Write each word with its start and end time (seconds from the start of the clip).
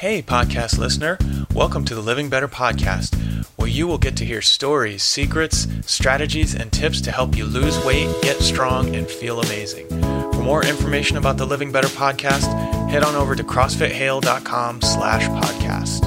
Hey, 0.00 0.22
podcast 0.22 0.78
listener. 0.78 1.18
Welcome 1.54 1.84
to 1.84 1.94
the 1.94 2.00
Living 2.00 2.30
Better 2.30 2.48
podcast, 2.48 3.14
where 3.58 3.68
you 3.68 3.86
will 3.86 3.98
get 3.98 4.16
to 4.16 4.24
hear 4.24 4.40
stories, 4.40 5.02
secrets, 5.02 5.68
strategies, 5.84 6.54
and 6.54 6.72
tips 6.72 7.02
to 7.02 7.12
help 7.12 7.36
you 7.36 7.44
lose 7.44 7.78
weight, 7.84 8.08
get 8.22 8.40
strong, 8.40 8.96
and 8.96 9.06
feel 9.06 9.42
amazing. 9.42 9.86
For 9.90 10.42
more 10.42 10.64
information 10.64 11.18
about 11.18 11.36
the 11.36 11.44
Living 11.44 11.70
Better 11.70 11.88
podcast, 11.88 12.48
head 12.88 13.02
on 13.02 13.14
over 13.14 13.36
to 13.36 13.44
crossfithale.com 13.44 14.80
slash 14.80 15.24
podcast. 15.26 16.00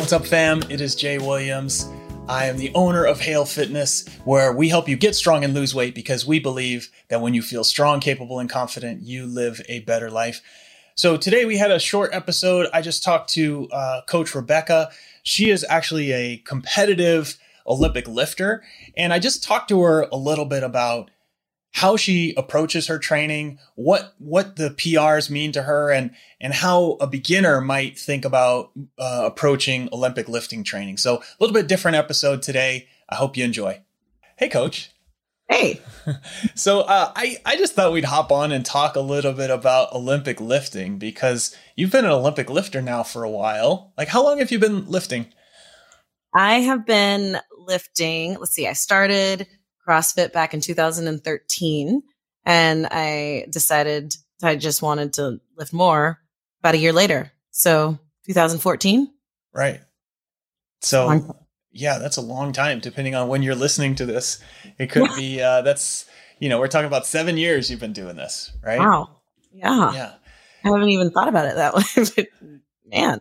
What's 0.00 0.12
up, 0.12 0.26
fam? 0.26 0.64
It 0.68 0.80
is 0.80 0.96
Jay 0.96 1.18
Williams. 1.18 1.88
I 2.28 2.46
am 2.46 2.58
the 2.58 2.72
owner 2.74 3.04
of 3.04 3.20
Hale 3.20 3.44
Fitness, 3.44 4.08
where 4.24 4.52
we 4.52 4.70
help 4.70 4.88
you 4.88 4.96
get 4.96 5.14
strong 5.14 5.44
and 5.44 5.54
lose 5.54 5.72
weight 5.72 5.94
because 5.94 6.26
we 6.26 6.40
believe 6.40 6.90
that 7.10 7.20
when 7.20 7.34
you 7.34 7.42
feel 7.42 7.62
strong, 7.62 8.00
capable, 8.00 8.40
and 8.40 8.50
confident, 8.50 9.02
you 9.02 9.24
live 9.24 9.62
a 9.68 9.78
better 9.80 10.10
life. 10.10 10.42
So 10.98 11.16
today 11.16 11.44
we 11.44 11.56
had 11.56 11.70
a 11.70 11.78
short 11.78 12.10
episode. 12.12 12.66
I 12.72 12.82
just 12.82 13.04
talked 13.04 13.30
to 13.34 13.68
uh, 13.70 14.00
Coach 14.08 14.34
Rebecca. 14.34 14.90
She 15.22 15.48
is 15.48 15.64
actually 15.68 16.10
a 16.10 16.38
competitive 16.38 17.38
Olympic 17.68 18.08
lifter. 18.08 18.64
And 18.96 19.12
I 19.12 19.20
just 19.20 19.44
talked 19.44 19.68
to 19.68 19.80
her 19.82 20.08
a 20.10 20.16
little 20.16 20.44
bit 20.44 20.64
about 20.64 21.12
how 21.70 21.96
she 21.96 22.34
approaches 22.36 22.88
her 22.88 22.98
training, 22.98 23.60
what 23.76 24.14
what 24.18 24.56
the 24.56 24.70
PRs 24.70 25.30
mean 25.30 25.52
to 25.52 25.62
her, 25.62 25.92
and 25.92 26.10
and 26.40 26.52
how 26.52 26.96
a 27.00 27.06
beginner 27.06 27.60
might 27.60 27.96
think 27.96 28.24
about 28.24 28.72
uh, 28.98 29.22
approaching 29.24 29.88
Olympic 29.92 30.28
lifting 30.28 30.64
training. 30.64 30.96
So 30.96 31.18
a 31.18 31.22
little 31.38 31.54
bit 31.54 31.68
different 31.68 31.96
episode 31.96 32.42
today. 32.42 32.88
I 33.08 33.14
hope 33.14 33.36
you 33.36 33.44
enjoy. 33.44 33.82
Hey, 34.36 34.48
Coach. 34.48 34.90
Hey. 35.48 35.80
so 36.54 36.80
uh, 36.80 37.12
I 37.16 37.38
I 37.44 37.56
just 37.56 37.74
thought 37.74 37.92
we'd 37.92 38.04
hop 38.04 38.30
on 38.30 38.52
and 38.52 38.64
talk 38.64 38.96
a 38.96 39.00
little 39.00 39.32
bit 39.32 39.50
about 39.50 39.92
Olympic 39.92 40.40
lifting 40.40 40.98
because 40.98 41.56
you've 41.76 41.92
been 41.92 42.04
an 42.04 42.10
Olympic 42.10 42.50
lifter 42.50 42.82
now 42.82 43.02
for 43.02 43.24
a 43.24 43.30
while. 43.30 43.92
Like, 43.96 44.08
how 44.08 44.22
long 44.22 44.38
have 44.38 44.50
you 44.50 44.58
been 44.58 44.86
lifting? 44.86 45.26
I 46.34 46.60
have 46.60 46.84
been 46.84 47.38
lifting. 47.56 48.34
Let's 48.38 48.52
see. 48.52 48.66
I 48.66 48.74
started 48.74 49.46
CrossFit 49.86 50.32
back 50.32 50.52
in 50.52 50.60
2013, 50.60 52.02
and 52.44 52.86
I 52.90 53.46
decided 53.50 54.14
I 54.42 54.56
just 54.56 54.82
wanted 54.82 55.14
to 55.14 55.40
lift 55.56 55.72
more. 55.72 56.20
About 56.60 56.74
a 56.74 56.78
year 56.78 56.92
later, 56.92 57.30
so 57.52 58.00
2014. 58.26 59.08
Right. 59.54 59.80
So 60.80 61.36
yeah, 61.72 61.98
that's 61.98 62.16
a 62.16 62.22
long 62.22 62.52
time. 62.52 62.80
Depending 62.80 63.14
on 63.14 63.28
when 63.28 63.42
you're 63.42 63.54
listening 63.54 63.94
to 63.96 64.06
this, 64.06 64.42
it 64.78 64.90
could 64.90 65.08
be. 65.16 65.40
Uh, 65.48 65.62
that's 65.62 66.06
you 66.38 66.48
know, 66.48 66.58
we're 66.58 66.68
talking 66.68 66.86
about 66.86 67.06
seven 67.06 67.36
years 67.36 67.70
you've 67.70 67.80
been 67.80 67.92
doing 67.92 68.16
this, 68.16 68.52
right? 68.62 68.78
Wow. 68.78 69.16
Yeah. 69.52 69.92
Yeah. 69.92 70.12
I 70.64 70.68
haven't 70.68 70.88
even 70.88 71.10
thought 71.10 71.28
about 71.28 71.46
it 71.46 71.56
that 71.56 71.74
way, 71.74 71.82
but 72.16 72.28
man. 72.86 73.20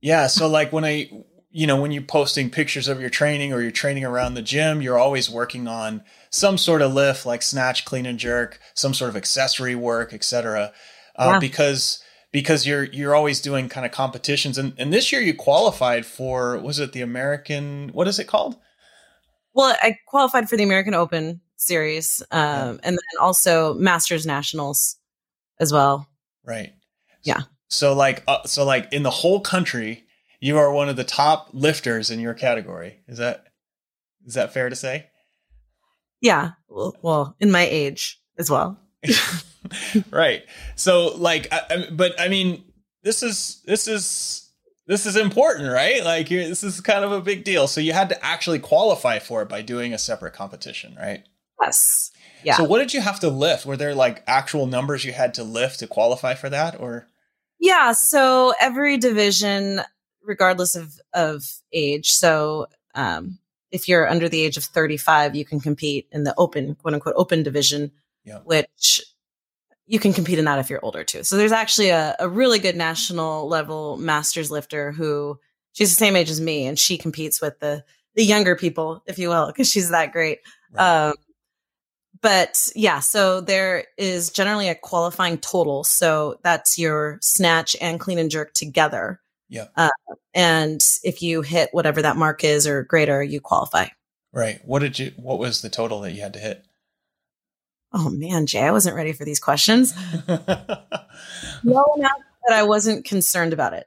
Yeah. 0.00 0.26
So 0.26 0.48
like 0.48 0.72
when 0.72 0.84
I, 0.84 1.10
you 1.50 1.66
know, 1.66 1.80
when 1.80 1.90
you're 1.90 2.02
posting 2.02 2.50
pictures 2.50 2.88
of 2.88 3.00
your 3.00 3.10
training 3.10 3.52
or 3.52 3.60
you're 3.60 3.70
training 3.70 4.04
around 4.04 4.34
the 4.34 4.42
gym, 4.42 4.82
you're 4.82 4.98
always 4.98 5.30
working 5.30 5.66
on 5.66 6.02
some 6.30 6.58
sort 6.58 6.82
of 6.82 6.92
lift, 6.92 7.26
like 7.26 7.42
snatch, 7.42 7.84
clean 7.84 8.06
and 8.06 8.18
jerk, 8.18 8.60
some 8.74 8.94
sort 8.94 9.10
of 9.10 9.16
accessory 9.16 9.74
work, 9.74 10.12
etc. 10.12 10.72
Uh, 11.16 11.30
yeah. 11.32 11.38
Because 11.38 12.02
because 12.32 12.66
you're 12.66 12.84
you're 12.84 13.14
always 13.14 13.40
doing 13.40 13.68
kind 13.68 13.86
of 13.86 13.92
competitions 13.92 14.58
and 14.58 14.74
and 14.78 14.92
this 14.92 15.12
year 15.12 15.20
you 15.20 15.34
qualified 15.34 16.04
for 16.04 16.58
was 16.58 16.78
it 16.78 16.92
the 16.92 17.00
American 17.00 17.90
what 17.92 18.08
is 18.08 18.18
it 18.18 18.26
called? 18.26 18.56
Well, 19.54 19.76
I 19.80 19.96
qualified 20.06 20.48
for 20.48 20.56
the 20.56 20.62
American 20.62 20.94
Open 20.94 21.40
series 21.56 22.22
um, 22.30 22.40
yeah. 22.40 22.68
and 22.84 22.94
then 22.94 23.20
also 23.20 23.74
Masters 23.74 24.26
Nationals 24.26 24.96
as 25.58 25.72
well. 25.72 26.08
Right. 26.44 26.72
Yeah. 27.22 27.42
So 27.68 27.94
like 27.94 28.22
uh, 28.28 28.44
so 28.44 28.64
like 28.64 28.92
in 28.92 29.02
the 29.02 29.10
whole 29.10 29.40
country 29.40 30.04
you 30.40 30.58
are 30.58 30.72
one 30.72 30.88
of 30.88 30.96
the 30.96 31.04
top 31.04 31.48
lifters 31.52 32.10
in 32.10 32.20
your 32.20 32.34
category. 32.34 33.00
Is 33.08 33.18
that 33.18 33.44
is 34.26 34.34
that 34.34 34.52
fair 34.52 34.68
to 34.68 34.76
say? 34.76 35.06
Yeah. 36.20 36.52
Well, 36.68 36.96
well 37.02 37.36
in 37.40 37.50
my 37.50 37.66
age 37.66 38.20
as 38.38 38.50
well. 38.50 38.78
right. 40.10 40.44
So 40.76 41.16
like, 41.16 41.52
I, 41.52 41.60
I, 41.70 41.90
but 41.90 42.20
I 42.20 42.28
mean, 42.28 42.64
this 43.02 43.22
is 43.22 43.62
this 43.64 43.88
is 43.88 44.50
this 44.86 45.04
is 45.06 45.16
important, 45.16 45.70
right? 45.70 46.02
Like, 46.02 46.28
this 46.28 46.64
is 46.64 46.80
kind 46.80 47.04
of 47.04 47.12
a 47.12 47.20
big 47.20 47.44
deal. 47.44 47.68
So 47.68 47.80
you 47.80 47.92
had 47.92 48.08
to 48.08 48.24
actually 48.24 48.58
qualify 48.58 49.18
for 49.18 49.42
it 49.42 49.48
by 49.48 49.60
doing 49.60 49.92
a 49.92 49.98
separate 49.98 50.32
competition, 50.32 50.96
right? 50.98 51.24
Yes. 51.60 52.10
Yeah. 52.42 52.56
So 52.56 52.64
what 52.64 52.78
did 52.78 52.94
you 52.94 53.00
have 53.00 53.20
to 53.20 53.28
lift? 53.28 53.66
Were 53.66 53.76
there 53.76 53.94
like 53.94 54.22
actual 54.26 54.66
numbers 54.66 55.04
you 55.04 55.12
had 55.12 55.34
to 55.34 55.44
lift 55.44 55.80
to 55.80 55.86
qualify 55.86 56.34
for 56.34 56.48
that, 56.48 56.80
or? 56.80 57.06
Yeah. 57.60 57.92
So 57.92 58.54
every 58.60 58.96
division, 58.96 59.82
regardless 60.22 60.74
of 60.74 60.98
of 61.12 61.44
age, 61.72 62.12
so 62.12 62.66
um, 62.94 63.38
if 63.70 63.88
you're 63.88 64.08
under 64.08 64.28
the 64.28 64.40
age 64.40 64.56
of 64.56 64.64
35, 64.64 65.36
you 65.36 65.44
can 65.44 65.60
compete 65.60 66.06
in 66.12 66.24
the 66.24 66.34
open, 66.38 66.74
quote 66.76 66.94
unquote, 66.94 67.14
open 67.16 67.42
division, 67.42 67.90
yeah. 68.28 68.38
which 68.44 69.02
you 69.86 69.98
can 69.98 70.12
compete 70.12 70.38
in 70.38 70.44
that 70.44 70.58
if 70.58 70.70
you're 70.70 70.84
older 70.84 71.02
too. 71.02 71.24
So 71.24 71.36
there's 71.36 71.52
actually 71.52 71.88
a, 71.88 72.14
a 72.18 72.28
really 72.28 72.58
good 72.58 72.76
national 72.76 73.48
level 73.48 73.96
masters 73.96 74.50
lifter 74.50 74.92
who 74.92 75.38
she's 75.72 75.90
the 75.90 75.96
same 75.96 76.14
age 76.14 76.30
as 76.30 76.40
me 76.40 76.66
and 76.66 76.78
she 76.78 76.98
competes 76.98 77.40
with 77.40 77.58
the 77.58 77.84
the 78.14 78.24
younger 78.24 78.56
people, 78.56 79.02
if 79.06 79.18
you 79.18 79.28
will, 79.28 79.46
because 79.46 79.70
she's 79.70 79.90
that 79.90 80.12
great. 80.12 80.40
Right. 80.72 81.06
Um, 81.06 81.14
but 82.20 82.68
yeah, 82.74 82.98
so 82.98 83.40
there 83.40 83.84
is 83.96 84.30
generally 84.30 84.68
a 84.68 84.74
qualifying 84.74 85.38
total. 85.38 85.84
So 85.84 86.40
that's 86.42 86.78
your 86.78 87.18
snatch 87.22 87.76
and 87.80 88.00
clean 88.00 88.18
and 88.18 88.30
jerk 88.30 88.54
together. 88.54 89.20
Yeah. 89.48 89.66
Uh, 89.76 89.90
and 90.34 90.80
if 91.04 91.22
you 91.22 91.42
hit 91.42 91.68
whatever 91.72 92.02
that 92.02 92.16
mark 92.16 92.42
is 92.42 92.66
or 92.66 92.82
greater, 92.82 93.22
you 93.22 93.40
qualify. 93.40 93.86
Right. 94.32 94.60
What 94.64 94.80
did 94.80 94.98
you, 94.98 95.12
what 95.16 95.38
was 95.38 95.62
the 95.62 95.70
total 95.70 96.00
that 96.00 96.12
you 96.12 96.22
had 96.22 96.34
to 96.34 96.40
hit? 96.40 96.66
Oh 97.92 98.10
man, 98.10 98.46
Jay, 98.46 98.62
I 98.62 98.70
wasn't 98.70 98.96
ready 98.96 99.12
for 99.12 99.24
these 99.24 99.40
questions. 99.40 99.94
no 100.28 101.84
enough 101.96 102.20
that 102.46 102.56
I 102.56 102.62
wasn't 102.62 103.04
concerned 103.04 103.52
about 103.52 103.72
it. 103.72 103.86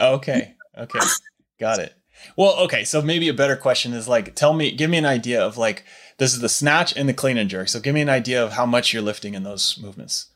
Okay. 0.00 0.54
Okay. 0.78 0.98
Got 1.58 1.80
it. 1.80 1.94
Well, 2.36 2.56
okay. 2.60 2.84
So 2.84 3.02
maybe 3.02 3.28
a 3.28 3.34
better 3.34 3.56
question 3.56 3.92
is 3.92 4.08
like, 4.08 4.34
tell 4.34 4.52
me, 4.52 4.72
give 4.72 4.90
me 4.90 4.98
an 4.98 5.06
idea 5.06 5.44
of 5.44 5.58
like, 5.58 5.84
this 6.18 6.32
is 6.32 6.40
the 6.40 6.48
snatch 6.48 6.96
and 6.96 7.08
the 7.08 7.14
clean 7.14 7.38
and 7.38 7.50
jerk. 7.50 7.68
So 7.68 7.80
give 7.80 7.94
me 7.94 8.02
an 8.02 8.08
idea 8.08 8.44
of 8.44 8.52
how 8.52 8.66
much 8.66 8.92
you're 8.92 9.02
lifting 9.02 9.34
in 9.34 9.42
those 9.42 9.78
movements. 9.82 10.26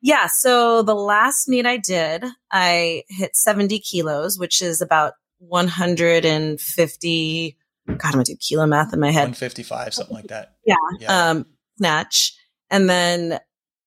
Yeah. 0.00 0.26
So 0.26 0.82
the 0.82 0.94
last 0.94 1.48
meet 1.48 1.66
I 1.66 1.76
did, 1.76 2.24
I 2.50 3.02
hit 3.08 3.36
70 3.36 3.78
kilos, 3.80 4.38
which 4.38 4.62
is 4.62 4.80
about 4.80 5.12
150. 5.38 7.56
God, 7.86 7.98
I'm 8.04 8.12
gonna 8.12 8.24
do 8.24 8.36
kilo 8.36 8.66
math 8.66 8.92
in 8.92 9.00
my 9.00 9.10
head. 9.10 9.22
155, 9.22 9.94
something 9.94 10.14
like 10.14 10.28
that. 10.28 10.54
Yeah. 10.64 10.76
yeah. 11.00 11.30
Um, 11.30 11.46
snatch. 11.78 12.36
And 12.72 12.88
then 12.88 13.38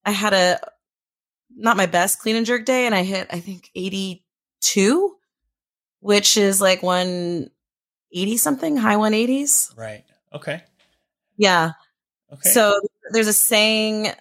I 0.06 0.12
had 0.12 0.34
a 0.34 0.60
not 1.58 1.76
my 1.76 1.88
best 1.88 2.20
clean 2.20 2.36
and 2.36 2.46
jerk 2.46 2.66
day, 2.66 2.86
and 2.86 2.94
I 2.94 3.04
hit 3.04 3.28
I 3.32 3.40
think 3.40 3.72
82, 3.76 5.16
which 6.02 6.38
is 6.38 6.62
like 6.62 6.84
180 6.84 8.38
something, 8.38 8.78
high 8.78 8.96
180s. 8.96 9.76
Right. 9.76 10.04
Okay. 10.32 10.62
Yeah. 11.36 11.72
Okay. 12.32 12.50
So 12.50 12.80
there's 13.12 13.28
a 13.28 13.34
saying 13.34 14.12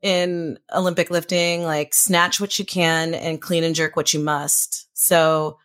in 0.00 0.58
Olympic 0.74 1.10
lifting 1.10 1.62
like 1.62 1.92
snatch 1.92 2.40
what 2.40 2.58
you 2.58 2.64
can 2.64 3.12
and 3.12 3.40
clean 3.40 3.64
and 3.64 3.74
jerk 3.74 3.96
what 3.96 4.14
you 4.14 4.20
must. 4.20 4.88
So, 4.96 5.58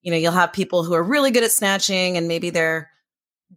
you 0.00 0.10
know, 0.10 0.16
you'll 0.16 0.32
have 0.32 0.54
people 0.54 0.84
who 0.84 0.94
are 0.94 1.02
really 1.02 1.30
good 1.30 1.44
at 1.44 1.52
snatching 1.52 2.16
and 2.16 2.28
maybe 2.28 2.48
they're 2.48 2.90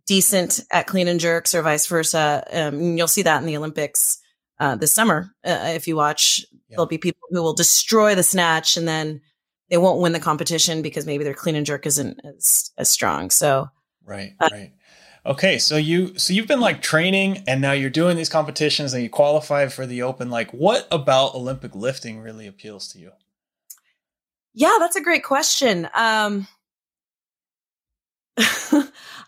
decent 0.05 0.61
at 0.71 0.87
clean 0.87 1.07
and 1.07 1.19
jerks 1.19 1.55
or 1.55 1.61
vice 1.61 1.87
versa. 1.87 2.43
Um, 2.51 2.97
you'll 2.97 3.07
see 3.07 3.23
that 3.23 3.41
in 3.41 3.47
the 3.47 3.57
Olympics 3.57 4.19
uh, 4.59 4.75
this 4.75 4.93
summer. 4.93 5.31
Uh, 5.45 5.71
if 5.73 5.87
you 5.87 5.95
watch, 5.95 6.45
there'll 6.69 6.85
be 6.85 6.97
people 6.97 7.27
who 7.29 7.41
will 7.41 7.53
destroy 7.53 8.15
the 8.15 8.23
snatch 8.23 8.77
and 8.77 8.87
then 8.87 9.21
they 9.69 9.77
won't 9.77 10.01
win 10.01 10.13
the 10.13 10.19
competition 10.19 10.81
because 10.81 11.05
maybe 11.05 11.23
their 11.23 11.33
clean 11.33 11.55
and 11.55 11.65
jerk 11.65 11.85
isn't 11.85 12.19
as, 12.23 12.71
as 12.77 12.89
strong. 12.89 13.29
So, 13.29 13.69
right, 14.05 14.33
uh, 14.39 14.49
right. 14.51 14.71
Okay, 15.25 15.57
so 15.57 15.75
you 15.75 16.17
so 16.17 16.31
you've 16.31 16.47
been 16.47 16.61
like 16.61 16.81
training 16.81 17.43
and 17.47 17.59
now 17.59 17.73
you're 17.73 17.89
doing 17.89 18.15
these 18.15 18.29
competitions 18.29 18.93
and 18.93 19.03
you 19.03 19.09
qualify 19.09 19.67
for 19.67 19.85
the 19.85 20.03
open. 20.03 20.29
Like 20.29 20.51
what 20.53 20.87
about 20.89 21.35
Olympic 21.35 21.75
lifting 21.75 22.19
really 22.19 22.47
appeals 22.47 22.87
to 22.93 22.99
you? 22.99 23.11
Yeah, 24.53 24.77
that's 24.79 24.95
a 24.95 25.01
great 25.01 25.25
question. 25.25 25.89
Um 25.93 26.47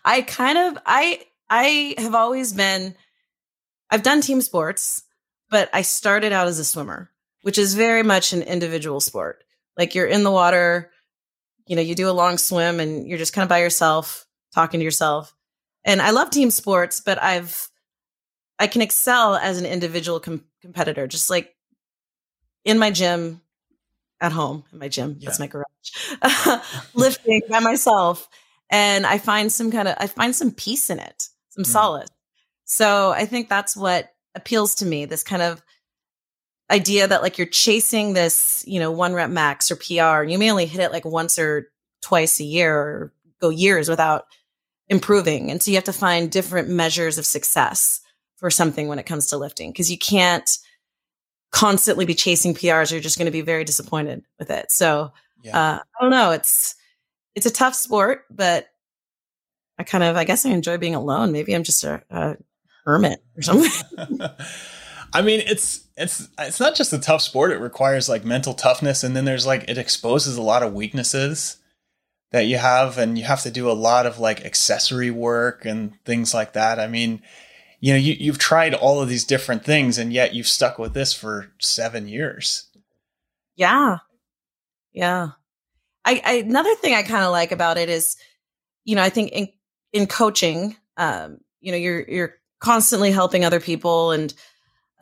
I 0.04 0.22
kind 0.22 0.58
of 0.58 0.78
I 0.86 1.20
I 1.48 1.94
have 1.98 2.14
always 2.14 2.52
been 2.52 2.94
I've 3.90 4.02
done 4.02 4.20
team 4.20 4.40
sports, 4.40 5.02
but 5.50 5.68
I 5.72 5.82
started 5.82 6.32
out 6.32 6.46
as 6.46 6.58
a 6.58 6.64
swimmer, 6.64 7.10
which 7.42 7.58
is 7.58 7.74
very 7.74 8.02
much 8.02 8.32
an 8.32 8.42
individual 8.42 9.00
sport. 9.00 9.42
Like 9.76 9.94
you're 9.94 10.06
in 10.06 10.22
the 10.22 10.30
water, 10.30 10.90
you 11.66 11.76
know, 11.76 11.82
you 11.82 11.94
do 11.94 12.08
a 12.08 12.12
long 12.12 12.38
swim 12.38 12.80
and 12.80 13.06
you're 13.06 13.18
just 13.18 13.32
kind 13.32 13.42
of 13.42 13.48
by 13.48 13.58
yourself, 13.58 14.26
talking 14.54 14.80
to 14.80 14.84
yourself. 14.84 15.34
And 15.84 16.00
I 16.00 16.10
love 16.10 16.30
team 16.30 16.50
sports, 16.50 17.00
but 17.00 17.20
I've 17.22 17.68
I 18.58 18.66
can 18.66 18.82
excel 18.82 19.36
as 19.36 19.58
an 19.58 19.66
individual 19.66 20.20
com- 20.20 20.44
competitor, 20.60 21.06
just 21.06 21.30
like 21.30 21.54
in 22.64 22.78
my 22.78 22.90
gym 22.90 23.40
at 24.20 24.32
home 24.32 24.64
in 24.72 24.78
my 24.78 24.88
gym. 24.88 25.16
Yeah. 25.18 25.26
That's 25.26 25.40
my 25.40 25.46
garage. 25.46 26.84
lifting 26.94 27.40
by 27.48 27.60
myself. 27.60 28.28
And 28.70 29.04
I 29.04 29.18
find 29.18 29.50
some 29.50 29.70
kind 29.70 29.88
of, 29.88 29.96
I 29.98 30.06
find 30.06 30.34
some 30.34 30.52
peace 30.52 30.90
in 30.90 30.98
it, 30.98 31.28
some 31.50 31.64
mm. 31.64 31.66
solace. 31.66 32.08
So 32.64 33.10
I 33.10 33.26
think 33.26 33.48
that's 33.48 33.76
what 33.76 34.10
appeals 34.34 34.76
to 34.76 34.86
me 34.86 35.04
this 35.06 35.24
kind 35.24 35.42
of 35.42 35.60
idea 36.70 37.08
that 37.08 37.22
like 37.22 37.36
you're 37.36 37.46
chasing 37.48 38.12
this, 38.12 38.64
you 38.66 38.78
know, 38.78 38.92
one 38.92 39.12
rep 39.12 39.30
max 39.30 39.70
or 39.70 39.76
PR, 39.76 40.22
and 40.22 40.30
you 40.30 40.38
may 40.38 40.50
only 40.50 40.66
hit 40.66 40.80
it 40.80 40.92
like 40.92 41.04
once 41.04 41.38
or 41.38 41.68
twice 42.00 42.38
a 42.38 42.44
year 42.44 42.76
or 42.76 43.12
go 43.40 43.48
years 43.48 43.88
without 43.88 44.26
improving. 44.88 45.50
And 45.50 45.62
so 45.62 45.70
you 45.70 45.76
have 45.76 45.84
to 45.84 45.92
find 45.92 46.30
different 46.30 46.68
measures 46.68 47.18
of 47.18 47.26
success 47.26 48.00
for 48.36 48.50
something 48.50 48.88
when 48.88 48.98
it 48.98 49.06
comes 49.06 49.28
to 49.28 49.36
lifting 49.36 49.70
because 49.70 49.90
you 49.90 49.98
can't 49.98 50.48
constantly 51.50 52.06
be 52.06 52.14
chasing 52.14 52.54
PRs. 52.54 52.92
You're 52.92 53.00
just 53.00 53.18
going 53.18 53.26
to 53.26 53.32
be 53.32 53.40
very 53.40 53.64
disappointed 53.64 54.24
with 54.38 54.50
it. 54.50 54.70
So 54.70 55.12
yeah. 55.42 55.58
uh, 55.58 55.78
I 55.78 56.02
don't 56.02 56.10
know. 56.10 56.30
It's 56.30 56.74
it's 57.34 57.46
a 57.46 57.50
tough 57.50 57.74
sport, 57.74 58.24
but 58.30 58.66
I 59.78 59.82
kind 59.82 60.04
of 60.04 60.16
I 60.16 60.24
guess 60.24 60.44
I 60.44 60.50
enjoy 60.50 60.78
being 60.78 60.94
alone. 60.94 61.32
Maybe 61.32 61.54
I'm 61.54 61.62
just 61.62 61.84
a, 61.84 62.02
a 62.10 62.36
hermit 62.84 63.22
or 63.36 63.42
something. 63.42 64.20
I 65.12 65.22
mean, 65.22 65.42
it's 65.46 65.86
it's 65.96 66.28
it's 66.38 66.60
not 66.60 66.74
just 66.74 66.92
a 66.92 66.98
tough 66.98 67.22
sport. 67.22 67.50
It 67.50 67.58
requires 67.58 68.08
like 68.08 68.24
mental 68.24 68.54
toughness, 68.54 69.02
and 69.02 69.16
then 69.16 69.24
there's 69.24 69.46
like 69.46 69.64
it 69.68 69.78
exposes 69.78 70.36
a 70.36 70.42
lot 70.42 70.62
of 70.62 70.72
weaknesses 70.72 71.56
that 72.30 72.46
you 72.46 72.58
have, 72.58 72.96
and 72.98 73.18
you 73.18 73.24
have 73.24 73.42
to 73.42 73.50
do 73.50 73.70
a 73.70 73.72
lot 73.72 74.06
of 74.06 74.18
like 74.18 74.44
accessory 74.44 75.10
work 75.10 75.64
and 75.64 75.92
things 76.04 76.32
like 76.32 76.52
that. 76.52 76.78
I 76.78 76.86
mean, 76.86 77.22
you 77.80 77.92
know, 77.92 77.98
you 77.98 78.14
you've 78.18 78.38
tried 78.38 78.74
all 78.74 79.00
of 79.00 79.08
these 79.08 79.24
different 79.24 79.64
things, 79.64 79.98
and 79.98 80.12
yet 80.12 80.34
you've 80.34 80.46
stuck 80.46 80.78
with 80.78 80.94
this 80.94 81.12
for 81.12 81.52
seven 81.58 82.06
years. 82.06 82.68
Yeah, 83.56 83.98
yeah. 84.92 85.30
I, 86.04 86.20
I 86.24 86.32
another 86.34 86.74
thing 86.76 86.94
I 86.94 87.02
kind 87.02 87.24
of 87.24 87.32
like 87.32 87.52
about 87.52 87.78
it 87.78 87.88
is, 87.88 88.16
you 88.84 88.96
know, 88.96 89.02
I 89.02 89.10
think 89.10 89.32
in 89.32 89.48
in 89.92 90.06
coaching, 90.06 90.76
um, 90.96 91.38
you 91.60 91.72
know, 91.72 91.78
you're 91.78 92.08
you're 92.08 92.34
constantly 92.60 93.10
helping 93.10 93.44
other 93.44 93.60
people 93.60 94.12
and 94.12 94.32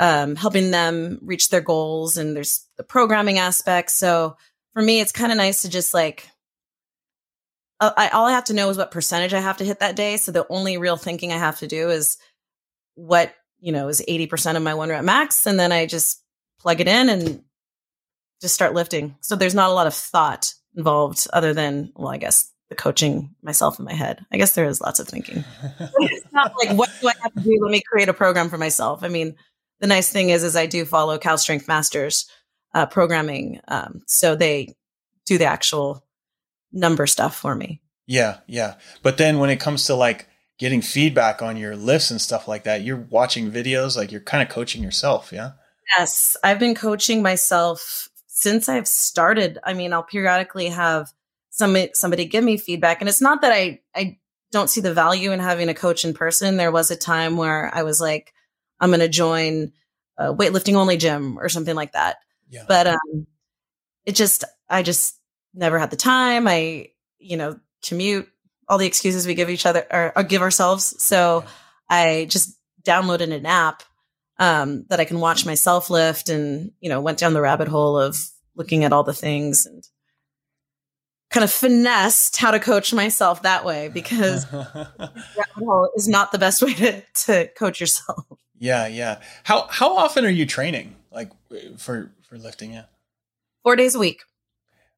um, 0.00 0.36
helping 0.36 0.70
them 0.70 1.18
reach 1.22 1.50
their 1.50 1.60
goals 1.60 2.16
and 2.16 2.36
there's 2.36 2.66
the 2.76 2.84
programming 2.84 3.38
aspect. 3.38 3.90
So 3.90 4.36
for 4.78 4.82
me 4.82 5.00
it's 5.00 5.10
kind 5.10 5.32
of 5.32 5.38
nice 5.38 5.62
to 5.62 5.68
just 5.68 5.92
like 5.92 6.30
I, 7.80 8.10
all 8.12 8.26
i 8.26 8.32
have 8.32 8.44
to 8.44 8.54
know 8.54 8.70
is 8.70 8.76
what 8.76 8.90
percentage 8.90 9.34
i 9.34 9.40
have 9.40 9.56
to 9.56 9.64
hit 9.64 9.80
that 9.80 9.96
day. 9.96 10.16
So 10.18 10.30
the 10.30 10.46
only 10.48 10.78
real 10.78 10.96
thinking 10.96 11.32
i 11.32 11.36
have 11.36 11.58
to 11.58 11.66
do 11.66 11.90
is 11.90 12.16
what 12.94 13.34
you 13.60 13.72
know 13.72 13.88
is 13.88 14.04
80% 14.08 14.56
of 14.56 14.62
my 14.62 14.74
one 14.74 14.88
rep 14.88 15.04
max 15.04 15.46
and 15.46 15.58
then 15.58 15.72
i 15.72 15.86
just 15.86 16.22
plug 16.60 16.80
it 16.80 16.86
in 16.86 17.08
and 17.08 17.42
just 18.40 18.54
start 18.54 18.72
lifting. 18.72 19.16
So 19.20 19.34
there's 19.34 19.54
not 19.54 19.70
a 19.70 19.74
lot 19.74 19.88
of 19.88 19.94
thought 19.94 20.54
involved 20.78 21.26
other 21.34 21.52
than 21.52 21.92
well 21.96 22.08
i 22.08 22.16
guess 22.16 22.50
the 22.70 22.74
coaching 22.74 23.34
myself 23.42 23.78
in 23.78 23.84
my 23.84 23.92
head 23.92 24.24
i 24.32 24.38
guess 24.38 24.54
there 24.54 24.66
is 24.66 24.80
lots 24.80 25.00
of 25.00 25.06
thinking 25.06 25.44
it's 26.00 26.32
not 26.32 26.54
like 26.62 26.74
what 26.76 26.90
do 27.00 27.08
i 27.08 27.12
have 27.22 27.34
to 27.34 27.40
do 27.40 27.58
let 27.60 27.70
me 27.70 27.82
create 27.82 28.08
a 28.08 28.14
program 28.14 28.48
for 28.48 28.58
myself 28.58 29.02
i 29.02 29.08
mean 29.08 29.34
the 29.80 29.86
nice 29.86 30.10
thing 30.10 30.30
is, 30.30 30.42
is 30.42 30.56
I 30.56 30.66
do 30.66 30.84
follow 30.84 31.18
Cal 31.18 31.38
Strength 31.38 31.68
Masters 31.68 32.28
uh, 32.74 32.86
programming, 32.86 33.60
um, 33.68 34.02
so 34.06 34.34
they 34.34 34.74
do 35.26 35.38
the 35.38 35.46
actual 35.46 36.04
number 36.72 37.06
stuff 37.06 37.36
for 37.36 37.54
me. 37.54 37.80
Yeah, 38.06 38.38
yeah. 38.46 38.74
But 39.02 39.18
then 39.18 39.38
when 39.38 39.50
it 39.50 39.60
comes 39.60 39.84
to 39.84 39.94
like 39.94 40.28
getting 40.58 40.82
feedback 40.82 41.42
on 41.42 41.56
your 41.56 41.76
lifts 41.76 42.10
and 42.10 42.20
stuff 42.20 42.48
like 42.48 42.64
that, 42.64 42.82
you're 42.82 43.06
watching 43.10 43.50
videos, 43.50 43.96
like 43.96 44.10
you're 44.10 44.20
kind 44.20 44.42
of 44.42 44.48
coaching 44.52 44.82
yourself. 44.82 45.32
Yeah. 45.32 45.52
Yes, 45.96 46.36
I've 46.42 46.58
been 46.58 46.74
coaching 46.74 47.22
myself 47.22 48.07
since 48.38 48.68
I've 48.68 48.86
started. 48.86 49.58
I 49.64 49.74
mean, 49.74 49.92
I'll 49.92 50.04
periodically 50.04 50.68
have 50.68 51.12
somebody 51.50 51.90
somebody 51.94 52.24
give 52.24 52.44
me 52.44 52.56
feedback, 52.56 53.00
and 53.00 53.08
it's 53.08 53.20
not 53.20 53.42
that 53.42 53.52
I 53.52 53.80
I 53.94 54.18
don't 54.52 54.70
see 54.70 54.80
the 54.80 54.94
value 54.94 55.32
in 55.32 55.40
having 55.40 55.68
a 55.68 55.74
coach 55.74 56.04
in 56.04 56.14
person. 56.14 56.56
There 56.56 56.70
was 56.70 56.90
a 56.90 56.96
time 56.96 57.36
where 57.36 57.70
I 57.74 57.82
was 57.82 58.00
like, 58.00 58.32
I'm 58.80 58.90
going 58.90 59.00
to 59.00 59.08
join 59.08 59.72
a 60.16 60.32
weightlifting 60.32 60.74
only 60.74 60.96
gym 60.96 61.38
or 61.38 61.48
something 61.48 61.74
like 61.74 61.92
that. 61.92 62.16
Yeah. 62.48 62.64
But 62.66 62.86
um, 62.86 63.26
it 64.06 64.14
just, 64.14 64.44
I 64.68 64.82
just 64.82 65.18
never 65.52 65.78
had 65.78 65.90
the 65.90 65.96
time. 65.96 66.48
I, 66.48 66.88
you 67.18 67.36
know, 67.36 67.60
commute, 67.84 68.28
all 68.68 68.78
the 68.78 68.86
excuses 68.86 69.26
we 69.26 69.34
give 69.34 69.50
each 69.50 69.66
other 69.66 69.84
or, 69.90 70.12
or 70.16 70.22
give 70.22 70.40
ourselves. 70.40 71.02
So 71.02 71.42
yeah. 71.44 71.50
I 71.90 72.26
just 72.30 72.56
downloaded 72.82 73.34
an 73.34 73.44
app 73.44 73.82
um, 74.38 74.84
that 74.88 75.00
I 75.00 75.04
can 75.04 75.20
watch 75.20 75.44
myself 75.44 75.90
lift 75.90 76.28
and, 76.28 76.72
you 76.80 76.88
know, 76.88 77.00
went 77.00 77.18
down 77.18 77.34
the 77.34 77.40
rabbit 77.40 77.68
hole 77.68 77.98
of 77.98 78.18
looking 78.54 78.84
at 78.84 78.92
all 78.92 79.02
the 79.02 79.14
things 79.14 79.66
and 79.66 79.84
kind 81.30 81.44
of 81.44 81.52
finessed 81.52 82.36
how 82.36 82.50
to 82.50 82.58
coach 82.58 82.92
myself 82.92 83.42
that 83.42 83.64
way 83.64 83.88
because 83.88 84.50
rabbit 84.52 85.54
hole 85.56 85.90
is 85.96 86.08
not 86.08 86.32
the 86.32 86.38
best 86.38 86.62
way 86.62 86.74
to, 86.74 87.02
to 87.14 87.48
coach 87.56 87.80
yourself. 87.80 88.24
Yeah, 88.58 88.86
yeah. 88.86 89.20
How 89.44 89.66
how 89.68 89.96
often 89.96 90.24
are 90.24 90.30
you 90.30 90.44
training 90.46 90.96
like 91.12 91.30
for 91.76 92.10
for 92.28 92.38
lifting? 92.38 92.72
Yeah, 92.72 92.84
four 93.62 93.76
days 93.76 93.94
a 93.94 93.98
week. 93.98 94.22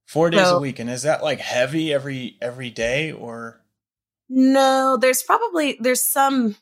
Four 0.07 0.31
days 0.31 0.47
so, 0.47 0.57
a 0.57 0.61
week, 0.61 0.79
and 0.79 0.89
is 0.89 1.03
that 1.03 1.23
like 1.23 1.41
heavy 1.41 1.93
every 1.93 2.37
every 2.41 2.71
day 2.71 3.13
or? 3.13 3.61
No, 4.29 4.97
there's 4.97 5.23
probably 5.23 5.77
there's 5.79 6.03
some. 6.03 6.57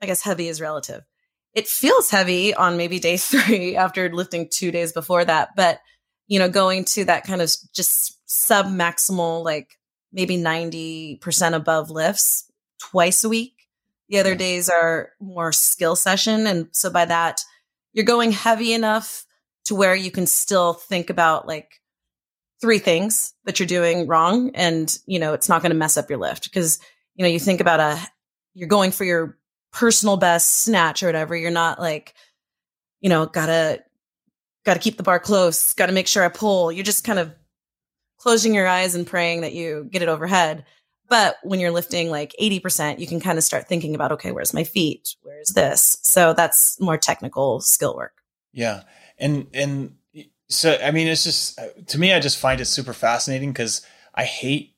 I 0.00 0.06
guess 0.06 0.22
heavy 0.22 0.48
is 0.48 0.60
relative. 0.60 1.04
It 1.54 1.68
feels 1.68 2.10
heavy 2.10 2.54
on 2.54 2.76
maybe 2.76 2.98
day 2.98 3.16
three 3.18 3.76
after 3.76 4.12
lifting 4.12 4.48
two 4.50 4.70
days 4.70 4.92
before 4.92 5.24
that, 5.24 5.50
but 5.56 5.80
you 6.28 6.38
know, 6.38 6.48
going 6.48 6.84
to 6.84 7.04
that 7.04 7.24
kind 7.24 7.42
of 7.42 7.52
just 7.74 8.18
sub 8.26 8.66
maximal, 8.66 9.44
like 9.44 9.78
maybe 10.12 10.36
ninety 10.36 11.16
percent 11.16 11.54
above 11.54 11.90
lifts 11.90 12.50
twice 12.78 13.24
a 13.24 13.28
week 13.28 13.62
the 14.12 14.18
other 14.18 14.34
days 14.34 14.68
are 14.68 15.10
more 15.20 15.52
skill 15.52 15.96
session. 15.96 16.46
And 16.46 16.68
so 16.72 16.90
by 16.90 17.06
that, 17.06 17.40
you're 17.94 18.04
going 18.04 18.30
heavy 18.30 18.74
enough 18.74 19.24
to 19.64 19.74
where 19.74 19.94
you 19.94 20.10
can 20.10 20.26
still 20.26 20.74
think 20.74 21.08
about 21.08 21.48
like 21.48 21.80
three 22.60 22.78
things 22.78 23.32
that 23.46 23.58
you're 23.58 23.66
doing 23.66 24.06
wrong. 24.06 24.50
And, 24.54 24.94
you 25.06 25.18
know, 25.18 25.32
it's 25.32 25.48
not 25.48 25.62
going 25.62 25.70
to 25.72 25.78
mess 25.78 25.96
up 25.96 26.10
your 26.10 26.18
lift 26.18 26.44
because, 26.44 26.78
you 27.14 27.24
know, 27.24 27.30
you 27.30 27.38
think 27.38 27.62
about 27.62 27.80
a, 27.80 27.98
you're 28.52 28.68
going 28.68 28.90
for 28.90 29.04
your 29.04 29.38
personal 29.72 30.16
best 30.16 30.60
snatch 30.60 31.02
or 31.02 31.06
whatever. 31.06 31.36
You're 31.36 31.50
not 31.50 31.80
like, 31.80 32.14
you 33.00 33.08
know, 33.08 33.26
gotta, 33.26 33.82
gotta 34.64 34.80
keep 34.80 34.96
the 34.96 35.02
bar 35.02 35.18
close, 35.18 35.72
gotta 35.74 35.92
make 35.92 36.06
sure 36.06 36.22
I 36.22 36.28
pull. 36.28 36.70
You're 36.70 36.84
just 36.84 37.04
kind 37.04 37.18
of 37.18 37.34
closing 38.18 38.54
your 38.54 38.68
eyes 38.68 38.94
and 38.94 39.06
praying 39.06 39.40
that 39.40 39.52
you 39.52 39.88
get 39.90 40.02
it 40.02 40.08
overhead. 40.08 40.64
But 41.08 41.36
when 41.42 41.60
you're 41.60 41.72
lifting 41.72 42.08
like 42.08 42.34
80%, 42.40 42.98
you 42.98 43.06
can 43.06 43.20
kind 43.20 43.36
of 43.36 43.44
start 43.44 43.68
thinking 43.68 43.94
about, 43.94 44.12
okay, 44.12 44.30
where's 44.30 44.54
my 44.54 44.64
feet? 44.64 45.16
Where's 45.22 45.48
this? 45.48 45.98
So 46.02 46.32
that's 46.32 46.80
more 46.80 46.96
technical 46.96 47.60
skill 47.60 47.96
work. 47.96 48.22
Yeah. 48.52 48.82
And, 49.18 49.48
and 49.52 49.96
so, 50.48 50.78
I 50.82 50.90
mean, 50.90 51.08
it's 51.08 51.24
just, 51.24 51.58
uh, 51.58 51.68
to 51.88 51.98
me, 51.98 52.12
I 52.12 52.20
just 52.20 52.38
find 52.38 52.60
it 52.60 52.66
super 52.66 52.92
fascinating 52.92 53.52
because 53.52 53.84
I 54.14 54.24
hate 54.24 54.76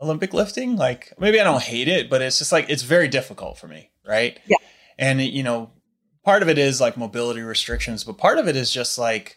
Olympic 0.00 0.34
lifting. 0.34 0.76
Like 0.76 1.12
maybe 1.18 1.40
I 1.40 1.44
don't 1.44 1.62
hate 1.62 1.88
it, 1.88 2.10
but 2.10 2.20
it's 2.20 2.38
just 2.38 2.52
like, 2.52 2.68
it's 2.68 2.82
very 2.82 3.08
difficult 3.08 3.56
for 3.56 3.68
me. 3.68 3.90
Right. 4.06 4.38
Yeah. 4.46 4.56
And, 4.98 5.20
you 5.20 5.42
know, 5.42 5.70
part 6.24 6.42
of 6.42 6.48
it 6.48 6.58
is 6.58 6.80
like 6.80 6.96
mobility 6.96 7.40
restrictions, 7.40 8.04
but 8.04 8.18
part 8.18 8.38
of 8.38 8.48
it 8.48 8.56
is 8.56 8.70
just 8.70 8.98
like, 8.98 9.36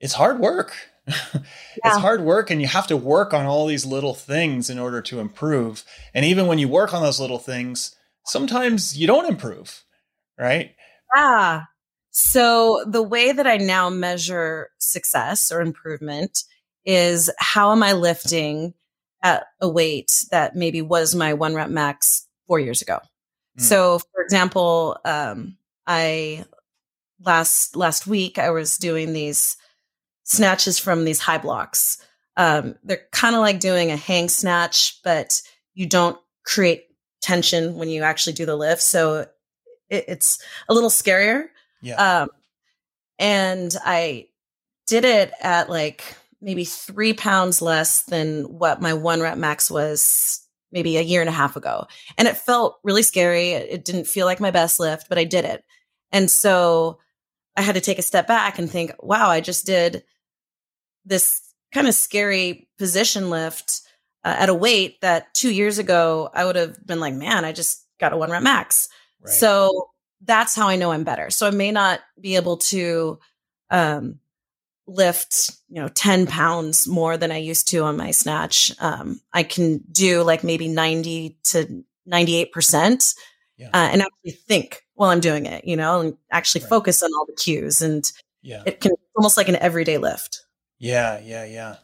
it's 0.00 0.14
hard 0.14 0.38
work 0.38 0.74
yeah. 1.34 1.40
it's 1.84 1.96
hard 1.96 2.22
work 2.22 2.50
and 2.50 2.60
you 2.60 2.68
have 2.68 2.86
to 2.86 2.96
work 2.96 3.32
on 3.32 3.46
all 3.46 3.66
these 3.66 3.86
little 3.86 4.14
things 4.14 4.70
in 4.70 4.78
order 4.78 5.00
to 5.02 5.20
improve. 5.20 5.84
And 6.14 6.24
even 6.24 6.46
when 6.46 6.58
you 6.58 6.68
work 6.68 6.92
on 6.94 7.02
those 7.02 7.20
little 7.20 7.38
things, 7.38 7.94
sometimes 8.26 8.96
you 8.96 9.06
don't 9.06 9.28
improve, 9.28 9.82
right? 10.38 10.74
Yeah. 11.14 11.62
So 12.10 12.84
the 12.86 13.02
way 13.02 13.32
that 13.32 13.46
I 13.46 13.56
now 13.56 13.88
measure 13.88 14.70
success 14.78 15.50
or 15.50 15.60
improvement 15.60 16.38
is 16.84 17.30
how 17.38 17.72
am 17.72 17.82
I 17.82 17.92
lifting 17.92 18.74
at 19.22 19.44
a 19.60 19.68
weight 19.68 20.10
that 20.30 20.56
maybe 20.56 20.82
was 20.82 21.14
my 21.14 21.34
one 21.34 21.54
rep 21.54 21.70
max 21.70 22.26
four 22.46 22.58
years 22.58 22.82
ago. 22.82 22.98
Mm. 23.60 23.62
So 23.62 23.98
for 23.98 24.22
example, 24.22 24.98
um, 25.04 25.56
I 25.86 26.44
last 27.22 27.76
last 27.76 28.06
week 28.06 28.38
I 28.38 28.50
was 28.50 28.78
doing 28.78 29.12
these 29.12 29.56
snatches 30.24 30.78
from 30.78 31.04
these 31.04 31.20
high 31.20 31.38
blocks. 31.38 32.04
Um, 32.36 32.76
they're 32.84 33.06
kind 33.12 33.34
of 33.34 33.40
like 33.40 33.60
doing 33.60 33.90
a 33.90 33.96
hang 33.96 34.28
snatch, 34.28 35.02
but 35.02 35.42
you 35.74 35.86
don't 35.86 36.18
create 36.44 36.86
tension 37.20 37.76
when 37.76 37.88
you 37.88 38.02
actually 38.02 38.32
do 38.32 38.46
the 38.46 38.56
lift. 38.56 38.80
So 38.80 39.26
it, 39.88 40.04
it's 40.08 40.42
a 40.68 40.74
little 40.74 40.90
scarier. 40.90 41.48
Yeah. 41.82 42.22
Um, 42.22 42.30
and 43.18 43.76
I 43.84 44.28
did 44.86 45.04
it 45.04 45.32
at 45.40 45.68
like 45.68 46.02
maybe 46.40 46.64
three 46.64 47.12
pounds 47.12 47.60
less 47.60 48.02
than 48.04 48.44
what 48.44 48.80
my 48.80 48.94
one 48.94 49.20
rep 49.20 49.36
max 49.36 49.70
was 49.70 50.46
maybe 50.72 50.96
a 50.96 51.02
year 51.02 51.20
and 51.20 51.28
a 51.28 51.32
half 51.32 51.56
ago. 51.56 51.86
And 52.16 52.28
it 52.28 52.36
felt 52.36 52.78
really 52.84 53.02
scary. 53.02 53.50
It 53.50 53.84
didn't 53.84 54.06
feel 54.06 54.26
like 54.26 54.40
my 54.40 54.50
best 54.50 54.80
lift, 54.80 55.08
but 55.08 55.18
I 55.18 55.24
did 55.24 55.44
it. 55.44 55.64
And 56.12 56.30
so 56.30 56.98
I 57.56 57.62
had 57.62 57.74
to 57.74 57.80
take 57.80 57.98
a 57.98 58.02
step 58.02 58.26
back 58.26 58.58
and 58.58 58.70
think, 58.70 58.92
wow, 59.00 59.28
I 59.28 59.40
just 59.40 59.66
did 59.66 60.04
this 61.04 61.42
kind 61.72 61.88
of 61.88 61.94
scary 61.94 62.68
position 62.78 63.30
lift 63.30 63.82
uh, 64.24 64.36
at 64.38 64.48
a 64.48 64.54
weight 64.54 65.00
that 65.00 65.32
two 65.34 65.50
years 65.50 65.78
ago 65.78 66.30
I 66.34 66.44
would 66.44 66.56
have 66.56 66.84
been 66.86 67.00
like, 67.00 67.14
man, 67.14 67.44
I 67.44 67.52
just 67.52 67.86
got 67.98 68.12
a 68.12 68.16
one 68.16 68.30
rep 68.30 68.42
max. 68.42 68.88
Right. 69.20 69.32
So 69.32 69.90
that's 70.22 70.54
how 70.54 70.68
I 70.68 70.76
know 70.76 70.92
I'm 70.92 71.04
better. 71.04 71.30
So 71.30 71.46
I 71.46 71.50
may 71.50 71.70
not 71.72 72.00
be 72.20 72.36
able 72.36 72.58
to 72.58 73.18
um, 73.70 74.18
lift, 74.90 75.50
you 75.68 75.80
know, 75.80 75.88
10 75.88 76.26
pounds 76.26 76.86
more 76.86 77.16
than 77.16 77.30
I 77.30 77.36
used 77.36 77.68
to 77.68 77.84
on 77.84 77.96
my 77.96 78.10
snatch. 78.10 78.72
Um, 78.80 79.20
I 79.32 79.42
can 79.42 79.78
do 79.90 80.22
like 80.22 80.42
maybe 80.42 80.68
90 80.68 81.38
to 81.44 81.84
98% 82.08 83.14
yeah. 83.56 83.68
uh, 83.68 83.70
and 83.92 84.02
actually 84.02 84.32
think 84.32 84.82
while 84.94 85.10
I'm 85.10 85.20
doing 85.20 85.46
it, 85.46 85.64
you 85.64 85.76
know, 85.76 86.00
and 86.00 86.16
actually 86.30 86.62
right. 86.62 86.70
focus 86.70 87.02
on 87.02 87.10
all 87.14 87.26
the 87.26 87.34
cues. 87.34 87.80
And 87.80 88.10
yeah. 88.42 88.62
it 88.66 88.80
can 88.80 88.92
almost 89.16 89.36
like 89.36 89.48
an 89.48 89.56
everyday 89.56 89.98
lift. 89.98 90.44
Yeah, 90.78 91.20
yeah, 91.22 91.44
yeah. 91.44 91.76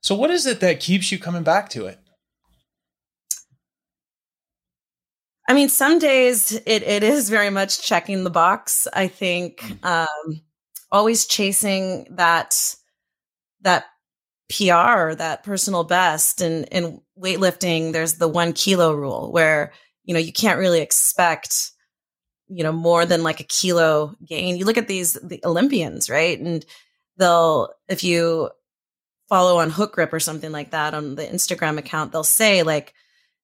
So 0.00 0.14
what 0.14 0.30
is 0.30 0.46
it 0.46 0.60
that 0.60 0.80
keeps 0.80 1.12
you 1.12 1.18
coming 1.18 1.42
back 1.42 1.68
to 1.70 1.86
it? 1.86 1.98
I 5.48 5.54
mean, 5.54 5.68
some 5.68 5.98
days 5.98 6.52
it, 6.52 6.82
it 6.82 7.02
is 7.02 7.30
very 7.30 7.50
much 7.50 7.82
checking 7.82 8.22
the 8.22 8.30
box. 8.30 8.86
I 8.92 9.08
think 9.08 9.60
mm. 9.60 9.84
um, 9.84 10.40
always 10.90 11.26
chasing 11.26 12.06
that 12.10 12.74
that 13.62 13.84
PR, 14.48 15.14
that 15.14 15.42
personal 15.42 15.84
best, 15.84 16.40
and 16.40 16.64
in 16.66 17.00
weightlifting, 17.18 17.92
there's 17.92 18.14
the 18.14 18.28
one 18.28 18.52
kilo 18.52 18.92
rule 18.92 19.30
where 19.32 19.72
you 20.04 20.14
know 20.14 20.20
you 20.20 20.32
can't 20.32 20.58
really 20.58 20.80
expect 20.80 21.72
you 22.48 22.62
know 22.62 22.72
more 22.72 23.04
than 23.04 23.22
like 23.22 23.40
a 23.40 23.44
kilo 23.44 24.14
gain. 24.26 24.56
You 24.56 24.64
look 24.64 24.78
at 24.78 24.88
these 24.88 25.14
the 25.14 25.40
Olympians, 25.44 26.08
right, 26.08 26.38
and 26.38 26.64
they'll 27.18 27.70
if 27.88 28.04
you 28.04 28.50
follow 29.28 29.58
on 29.58 29.70
hook 29.70 29.92
grip 29.92 30.12
or 30.12 30.20
something 30.20 30.52
like 30.52 30.70
that 30.70 30.94
on 30.94 31.14
the 31.14 31.24
Instagram 31.24 31.78
account, 31.78 32.12
they'll 32.12 32.24
say 32.24 32.62
like 32.62 32.94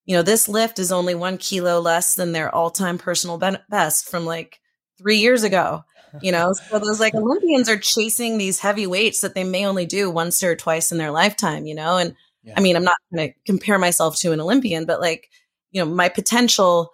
you 0.07 0.17
know, 0.17 0.23
this 0.23 0.49
lift 0.49 0.79
is 0.79 0.93
only 0.93 1.15
one 1.15 1.39
kilo 1.39 1.81
less 1.81 2.15
than 2.15 2.33
their 2.33 2.55
all 2.55 2.71
time 2.71 2.99
personal 2.99 3.39
best 3.71 4.09
from 4.09 4.27
like 4.27 4.61
three 4.99 5.19
years 5.19 5.43
ago. 5.43 5.85
You 6.23 6.33
know, 6.33 6.52
so 6.52 6.78
those 6.78 7.00
like 7.00 7.14
Olympians 7.14 7.68
are 7.68 7.78
chasing 7.78 8.38
these 8.38 8.59
heavy 8.59 8.87
weights 8.87 9.21
that 9.23 9.35
they 9.35 9.44
may 9.44 9.66
only 9.66 9.87
do 9.87 10.11
once 10.11 10.42
or 10.42 10.54
twice 10.54 10.92
in 10.92 10.99
their 10.99 11.11
lifetime, 11.11 11.66
you 11.66 11.75
know? 11.75 11.97
And 11.97 12.14
yeah. 12.42 12.54
I 12.56 12.61
mean, 12.61 12.76
I'm 12.76 12.85
not 12.85 12.97
going 13.12 13.28
to 13.28 13.35
compare 13.47 13.78
myself 13.78 14.16
to 14.21 14.33
an 14.33 14.40
Olympian, 14.40 14.85
but 14.85 15.00
like, 15.00 15.28
you 15.73 15.85
know, 15.85 15.90
my 15.90 16.09
potential 16.09 16.92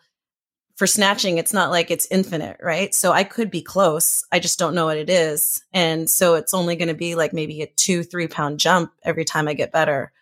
for 0.77 0.87
snatching, 0.87 1.37
it's 1.37 1.53
not 1.53 1.71
like 1.71 1.91
it's 1.91 2.07
infinite, 2.11 2.57
right? 2.63 2.95
So 2.95 3.13
I 3.13 3.25
could 3.25 3.51
be 3.51 3.61
close. 3.61 4.25
I 4.33 4.39
just 4.39 4.59
don't 4.59 4.75
know 4.75 4.87
what 4.87 4.97
it 4.97 5.11
is. 5.11 5.63
And 5.75 6.09
so 6.09 6.37
it's 6.37 6.55
only 6.55 6.77
going 6.77 6.89
to 6.89 6.95
be 6.95 7.15
like 7.15 7.35
maybe 7.35 7.61
a 7.61 7.67
two, 7.67 8.03
three 8.03 8.29
pound 8.29 8.61
jump 8.61 8.93
every 9.03 9.27
time 9.27 9.47
I 9.47 9.53
get 9.53 9.73
better. 9.73 10.13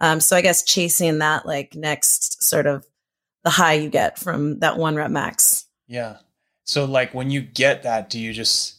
Um, 0.00 0.18
so 0.18 0.36
I 0.36 0.42
guess 0.42 0.64
chasing 0.64 1.18
that 1.18 1.46
like 1.46 1.74
next 1.76 2.42
sort 2.42 2.66
of 2.66 2.84
the 3.44 3.50
high 3.50 3.74
you 3.74 3.90
get 3.90 4.18
from 4.18 4.58
that 4.58 4.76
one 4.76 4.96
rep 4.96 5.10
max. 5.10 5.66
Yeah. 5.86 6.16
So 6.68 6.84
like 6.84 7.14
when 7.14 7.30
you 7.30 7.40
get 7.40 7.84
that, 7.84 8.10
do 8.10 8.20
you 8.20 8.34
just 8.34 8.74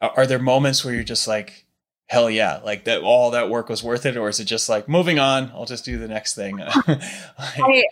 are 0.00 0.26
there 0.26 0.38
moments 0.38 0.84
where 0.84 0.94
you're 0.94 1.04
just 1.04 1.28
like, 1.28 1.66
hell 2.06 2.30
yeah, 2.30 2.60
like 2.64 2.84
that 2.84 3.02
all 3.02 3.32
that 3.32 3.50
work 3.50 3.68
was 3.68 3.82
worth 3.82 4.06
it, 4.06 4.16
or 4.16 4.28
is 4.28 4.40
it 4.40 4.46
just 4.46 4.70
like 4.70 4.88
moving 4.88 5.18
on? 5.18 5.52
I'll 5.54 5.66
just 5.66 5.84
do 5.84 5.98
the 5.98 6.08
next 6.08 6.34
thing. 6.34 6.56
like, 6.88 7.00
I, 7.38 7.84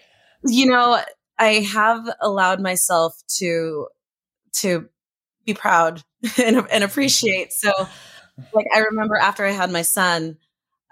you 0.44 0.66
know, 0.66 0.98
I 1.38 1.48
have 1.72 2.08
allowed 2.20 2.60
myself 2.60 3.22
to 3.36 3.88
to 4.60 4.88
be 5.44 5.52
proud 5.52 6.02
and, 6.42 6.66
and 6.70 6.82
appreciate. 6.82 7.52
So, 7.52 7.70
like 8.54 8.66
I 8.74 8.78
remember 8.78 9.16
after 9.16 9.44
I 9.44 9.50
had 9.50 9.70
my 9.70 9.82
son, 9.82 10.38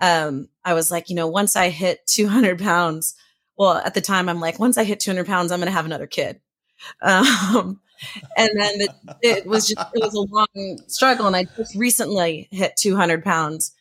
um, 0.03 0.49
I 0.63 0.75
was 0.75 0.91
like, 0.91 1.09
you 1.09 1.17
know, 1.17 1.27
once 1.27 1.57
I 1.57 1.71
hit 1.71 2.07
200 2.07 2.59
pounds, 2.59 3.15
well, 3.57 3.77
at 3.79 3.95
the 3.95 4.03
time, 4.03 4.29
I'm 4.29 4.41
like, 4.41 4.59
once 4.59 4.77
I 4.77 4.85
hit 4.85 5.01
200 5.01 5.27
pounds, 5.27 5.53
I'm 5.53 5.61
going 5.61 5.69
to 5.69 5.73
have 5.73 5.87
another 5.87 6.07
kid. 6.07 6.41
Um, 7.01 7.81
and 8.37 8.51
then 8.55 8.81
it, 8.81 8.91
it, 9.23 9.47
was 9.47 9.69
just, 9.69 9.87
it 9.95 10.03
was 10.03 10.15
a 10.15 10.21
long 10.21 10.79
struggle. 10.89 11.27
And 11.27 11.37
I 11.37 11.45
just 11.45 11.75
recently 11.75 12.49
hit 12.51 12.77
200 12.77 13.25
pounds, 13.25 13.73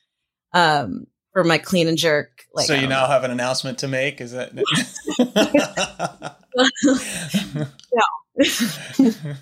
um, 0.53 1.07
for 1.33 1.43
my 1.43 1.57
clean 1.57 1.87
and 1.87 1.97
jerk. 1.97 2.45
Like, 2.53 2.67
so 2.67 2.73
you 2.73 2.87
now 2.87 3.01
know. 3.01 3.07
have 3.07 3.23
an 3.23 3.31
announcement 3.31 3.79
to 3.79 3.87
make. 3.87 4.21
Is 4.21 4.33
that? 4.33 4.51
no. 9.23 9.35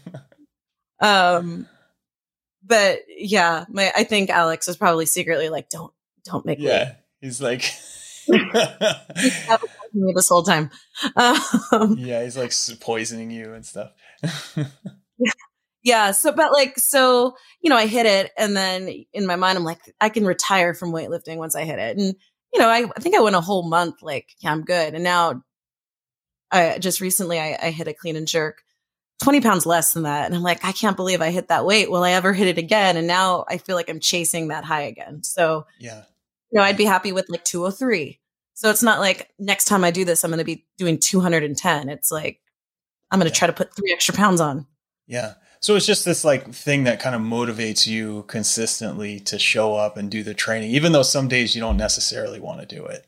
um, 1.08 1.68
but 2.64 3.00
yeah, 3.08 3.66
my, 3.70 3.92
I 3.96 4.04
think 4.04 4.30
Alex 4.30 4.68
was 4.68 4.78
probably 4.78 5.08
secretly 5.08 5.50
like, 5.50 5.70
don't, 5.70 5.92
don't 6.26 6.46
make 6.46 6.60
yeah. 6.60 6.86
me. 6.86 6.92
He's 7.22 7.42
like 7.42 7.64
me 9.94 10.14
this 10.16 10.30
whole 10.30 10.44
time. 10.44 10.70
Um, 11.16 11.96
yeah, 11.98 12.24
he's 12.24 12.38
like 12.38 12.54
poisoning 12.80 13.32
you 13.32 13.54
and 13.54 13.66
stuff. 13.66 13.92
yeah. 14.56 15.32
yeah. 15.84 16.12
So, 16.12 16.32
but 16.32 16.52
like, 16.52 16.78
so 16.78 17.36
you 17.62 17.70
know, 17.70 17.78
I 17.78 17.88
hit 17.88 18.06
it, 18.06 18.32
and 18.38 18.56
then 18.56 19.06
in 19.14 19.26
my 19.26 19.36
mind, 19.36 19.58
I'm 19.58 19.64
like, 19.64 19.80
I 20.00 20.10
can 20.10 20.26
retire 20.26 20.74
from 20.74 20.92
weightlifting 20.92 21.38
once 21.38 21.56
I 21.56 21.64
hit 21.64 21.80
it, 21.80 21.98
and 21.98 22.16
you 22.54 22.60
know, 22.60 22.68
I, 22.68 22.86
I 22.96 23.00
think 23.00 23.16
I 23.16 23.22
went 23.22 23.36
a 23.36 23.42
whole 23.42 23.68
month 23.68 24.02
like, 24.02 24.28
yeah, 24.40 24.52
I'm 24.52 24.64
good, 24.64 24.94
and 24.94 25.04
now 25.04 25.44
I 26.52 26.80
just 26.80 27.02
recently 27.02 27.40
I, 27.40 27.58
I 27.62 27.72
hit 27.72 27.88
a 27.88 27.94
clean 27.94 28.16
and 28.16 28.28
jerk. 28.28 28.64
20 29.24 29.42
pounds 29.42 29.66
less 29.66 29.92
than 29.92 30.04
that. 30.04 30.26
And 30.26 30.36
I'm 30.36 30.44
like, 30.44 30.64
I 30.64 30.72
can't 30.72 30.96
believe 30.96 31.22
I 31.22 31.30
hit 31.30 31.50
that 31.50 31.66
weight. 31.66 31.92
Will 31.92 32.04
I 32.04 32.12
ever 32.12 32.32
hit 32.32 32.48
it 32.48 32.58
again? 32.58 32.96
And 32.96 33.06
now 33.06 33.44
I 33.50 33.58
feel 33.58 33.76
like 33.76 33.90
I'm 33.90 34.00
chasing 34.00 34.48
that 34.48 34.64
high 34.64 34.84
again. 34.84 35.24
So, 35.24 35.66
yeah, 35.78 36.04
you 36.52 36.58
know, 36.58 36.64
I'd 36.64 36.78
be 36.78 36.86
happy 36.86 37.12
with 37.12 37.30
like 37.30 37.44
203. 37.44 38.20
So 38.60 38.70
it's 38.70 38.84
not 38.84 39.00
like 39.00 39.30
next 39.40 39.66
time 39.66 39.86
I 39.86 39.92
do 39.92 40.04
this, 40.04 40.26
I'm 40.26 40.32
going 40.32 40.40
to 40.40 40.44
be 40.44 40.66
doing 40.78 40.98
210. 41.00 41.88
It's 41.88 42.12
like, 42.12 42.42
I'm 43.10 43.18
going 43.18 43.32
to 43.32 43.34
yeah. 43.34 43.40
try 43.40 43.48
to 43.48 43.54
put 43.54 43.74
three 43.74 43.94
extra 43.94 44.14
pounds 44.14 44.42
on. 44.42 44.68
Yeah. 45.08 45.36
So 45.62 45.78
it's 45.78 45.86
just 45.86 46.04
this 46.04 46.26
like 46.26 46.52
thing 46.52 46.84
that 46.84 47.00
kind 47.00 47.16
of 47.16 47.22
motivates 47.22 47.88
you 47.88 48.26
consistently 48.28 49.22
to 49.22 49.40
show 49.40 49.76
up 49.76 49.96
and 49.96 50.12
do 50.12 50.24
the 50.24 50.34
training, 50.34 50.72
even 50.72 50.92
though 50.92 51.04
some 51.04 51.30
days 51.30 51.56
you 51.56 51.62
don't 51.62 51.78
necessarily 51.78 52.42
want 52.42 52.60
to 52.60 52.66
do 52.66 52.86
it. 52.86 53.08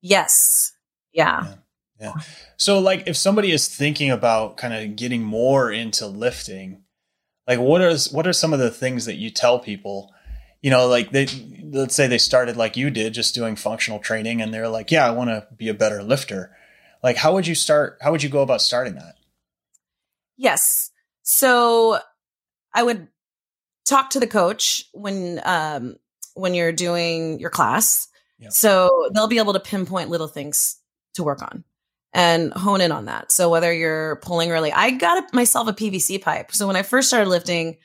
Yes. 0.00 0.74
Yeah. 1.12 1.44
yeah. 1.44 1.54
Yeah. 2.00 2.12
So 2.56 2.78
like 2.78 3.08
if 3.08 3.16
somebody 3.16 3.50
is 3.50 3.66
thinking 3.66 4.12
about 4.12 4.58
kind 4.58 4.74
of 4.74 4.94
getting 4.94 5.24
more 5.24 5.72
into 5.72 6.06
lifting, 6.06 6.84
like 7.48 7.58
what 7.58 7.80
is 7.80 8.12
what 8.12 8.28
are 8.28 8.32
some 8.32 8.52
of 8.52 8.60
the 8.60 8.70
things 8.70 9.06
that 9.06 9.16
you 9.16 9.28
tell 9.28 9.58
people 9.58 10.12
you 10.62 10.70
know, 10.70 10.86
like 10.86 11.10
they, 11.10 11.26
let's 11.64 11.94
say 11.94 12.06
they 12.06 12.18
started 12.18 12.56
like 12.56 12.76
you 12.76 12.90
did, 12.90 13.12
just 13.12 13.34
doing 13.34 13.56
functional 13.56 13.98
training, 13.98 14.40
and 14.40 14.54
they're 14.54 14.68
like, 14.68 14.90
yeah, 14.90 15.06
I 15.06 15.10
want 15.10 15.30
to 15.30 15.46
be 15.54 15.68
a 15.68 15.74
better 15.74 16.02
lifter. 16.02 16.56
Like, 17.02 17.16
how 17.16 17.34
would 17.34 17.46
you 17.46 17.54
start? 17.54 17.98
How 18.00 18.12
would 18.12 18.22
you 18.22 18.28
go 18.28 18.42
about 18.42 18.62
starting 18.62 18.94
that? 18.94 19.16
Yes. 20.36 20.90
So 21.22 21.98
I 22.74 22.82
would 22.82 23.08
talk 23.84 24.10
to 24.10 24.20
the 24.20 24.26
coach 24.26 24.84
when, 24.92 25.40
um, 25.44 25.96
when 26.34 26.54
you're 26.54 26.72
doing 26.72 27.38
your 27.38 27.50
class. 27.50 28.08
So 28.50 29.08
they'll 29.14 29.28
be 29.28 29.38
able 29.38 29.52
to 29.52 29.60
pinpoint 29.60 30.10
little 30.10 30.26
things 30.26 30.76
to 31.14 31.22
work 31.22 31.42
on 31.42 31.64
and 32.12 32.52
hone 32.52 32.80
in 32.80 32.92
on 32.92 33.04
that. 33.06 33.30
So 33.30 33.48
whether 33.50 33.72
you're 33.72 34.16
pulling 34.16 34.50
really, 34.50 34.72
I 34.72 34.90
got 34.90 35.32
myself 35.32 35.68
a 35.68 35.72
PVC 35.72 36.20
pipe. 36.20 36.52
So 36.52 36.66
when 36.66 36.76
I 36.76 36.82
first 36.82 37.08
started 37.08 37.28
lifting, 37.28 37.78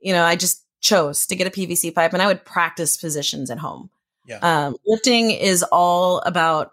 you 0.00 0.12
know, 0.12 0.22
I 0.22 0.36
just 0.36 0.63
chose 0.84 1.26
to 1.26 1.34
get 1.34 1.46
a 1.46 1.50
PVC 1.50 1.92
pipe 1.92 2.12
and 2.12 2.22
I 2.22 2.26
would 2.26 2.44
practice 2.44 2.96
positions 2.96 3.50
at 3.50 3.58
home. 3.58 3.90
Yeah. 4.26 4.38
Um, 4.38 4.76
lifting 4.86 5.30
is 5.30 5.64
all 5.64 6.20
about 6.20 6.72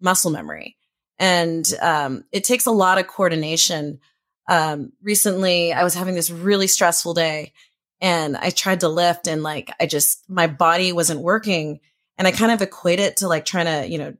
muscle 0.00 0.30
memory 0.30 0.76
and 1.18 1.64
um, 1.80 2.24
it 2.32 2.44
takes 2.44 2.66
a 2.66 2.72
lot 2.72 2.98
of 2.98 3.06
coordination. 3.06 4.00
Um, 4.48 4.92
recently, 5.02 5.72
I 5.72 5.84
was 5.84 5.94
having 5.94 6.14
this 6.14 6.30
really 6.30 6.66
stressful 6.66 7.14
day 7.14 7.52
and 8.00 8.36
I 8.36 8.50
tried 8.50 8.80
to 8.80 8.88
lift 8.88 9.28
and 9.28 9.42
like 9.42 9.72
I 9.80 9.86
just, 9.86 10.28
my 10.28 10.48
body 10.48 10.92
wasn't 10.92 11.20
working. 11.20 11.80
And 12.18 12.26
I 12.26 12.32
kind 12.32 12.50
of 12.50 12.62
equate 12.62 13.00
it 13.00 13.18
to 13.18 13.28
like 13.28 13.44
trying 13.44 13.66
to, 13.66 13.88
you 13.88 13.98
know, 13.98 14.14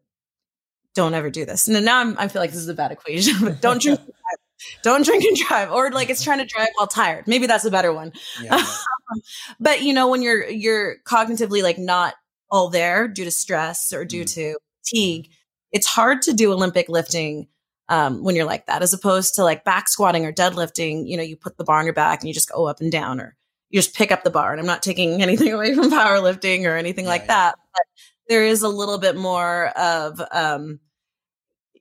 don't 0.95 1.15
ever 1.15 1.31
do 1.31 1.45
this. 1.45 1.69
And 1.69 1.85
now 1.85 2.01
I'm, 2.01 2.17
I 2.19 2.29
feel 2.29 2.41
like 2.41 2.53
this 2.53 2.61
is 2.61 2.69
a 2.69 2.75
bad 2.75 2.93
equation, 2.93 3.35
but 3.43 3.61
don't 3.61 3.83
drink 3.83 4.01
don't 4.83 5.05
drink 5.05 5.25
and 5.25 5.37
drive. 5.37 5.71
Or 5.71 5.91
like 5.91 6.11
it's 6.11 6.23
trying 6.23 6.39
to 6.39 6.45
drive 6.45 6.69
while 6.77 6.87
tired. 6.87 7.27
Maybe 7.27 7.47
that's 7.47 7.65
a 7.65 7.71
better 7.71 7.93
one. 7.93 8.13
Yeah, 8.43 8.57
yeah. 8.57 8.67
but 9.61 9.83
you 9.83 9.93
know 9.93 10.09
when 10.09 10.23
you're 10.23 10.49
you're 10.49 10.97
cognitively 11.05 11.63
like 11.63 11.79
not 11.79 12.15
all 12.51 12.69
there 12.69 13.09
due 13.09 13.25
to 13.25 13.31
stress 13.31 13.93
or 13.93 14.05
due 14.05 14.23
mm. 14.23 14.35
to 14.35 14.57
fatigue 14.85 15.29
it's 15.73 15.87
hard 15.87 16.23
to 16.23 16.33
do 16.33 16.53
olympic 16.53 16.89
lifting 16.89 17.49
um, 17.89 18.23
when 18.23 18.35
you're 18.35 18.47
like 18.47 18.67
that 18.67 18.83
as 18.83 18.93
opposed 18.93 19.37
to 19.37 19.45
like 19.45 19.65
back 19.65 19.89
squatting 19.89 20.27
or 20.27 20.33
deadlifting. 20.33 21.09
You 21.09 21.17
know 21.17 21.23
you 21.23 21.37
put 21.37 21.57
the 21.57 21.65
bar 21.65 21.79
on 21.79 21.85
your 21.85 21.95
back 21.95 22.21
and 22.21 22.29
you 22.29 22.35
just 22.35 22.51
go 22.51 22.67
up 22.67 22.81
and 22.81 22.91
down 22.91 23.21
or 23.21 23.37
you 23.71 23.79
just 23.79 23.95
pick 23.95 24.11
up 24.11 24.25
the 24.25 24.31
bar. 24.31 24.53
And 24.53 24.61
i'm 24.61 24.67
not 24.67 24.83
taking 24.83 25.23
anything 25.23 25.53
away 25.53 25.75
from 25.75 25.91
powerlifting 25.91 26.67
or 26.67 26.77
anything 26.77 27.05
yeah, 27.05 27.11
like 27.11 27.27
that 27.29 27.57
but 27.73 27.83
there 28.29 28.45
is 28.45 28.63
a 28.63 28.69
little 28.69 28.99
bit 28.99 29.17
more 29.17 29.69
of 29.69 30.21
um, 30.33 30.81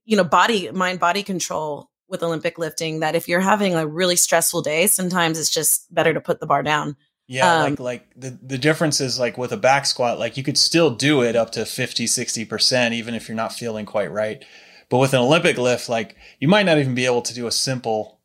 you 0.04 0.16
know 0.16 0.24
body 0.24 0.70
mind 0.72 1.00
body 1.00 1.24
control 1.24 1.90
with 2.08 2.24
Olympic 2.24 2.58
lifting 2.58 3.00
that 3.00 3.16
if 3.16 3.28
you're 3.28 3.40
having 3.40 3.76
a 3.76 3.88
really 3.88 4.16
stressful 4.16 4.62
day, 4.62 4.88
sometimes 4.88 5.40
it's 5.40 5.50
just 5.50 5.94
better 5.94 6.14
to 6.14 6.22
put 6.22 6.40
the 6.40 6.46
bar 6.46 6.64
down. 6.64 6.96
Yeah, 7.28 7.64
um, 7.64 7.72
like 7.72 7.80
like 7.80 8.08
the 8.16 8.38
the 8.42 8.58
difference 8.58 9.02
is 9.02 9.20
like 9.20 9.38
with 9.38 9.52
a 9.52 9.58
back 9.58 9.88
squat, 9.88 10.20
like 10.20 10.38
you 10.38 10.44
could 10.44 10.58
still 10.58 10.92
do 10.92 11.24
it 11.24 11.36
up 11.36 11.52
to 11.54 11.66
50, 11.66 12.06
60% 12.06 12.94
even 12.94 13.16
if 13.16 13.28
you're 13.28 13.36
not 13.36 13.54
feeling 13.54 13.86
quite 13.86 14.12
right. 14.12 14.44
But 14.90 15.00
with 15.00 15.14
an 15.16 15.22
Olympic 15.22 15.58
lift, 15.58 15.90
like 15.90 16.16
you 16.40 16.48
might 16.48 16.68
not 16.68 16.78
even 16.78 16.94
be 16.94 17.06
able 17.06 17.24
to 17.24 17.34
do 17.34 17.48
a 17.48 17.52
simple 17.52 18.20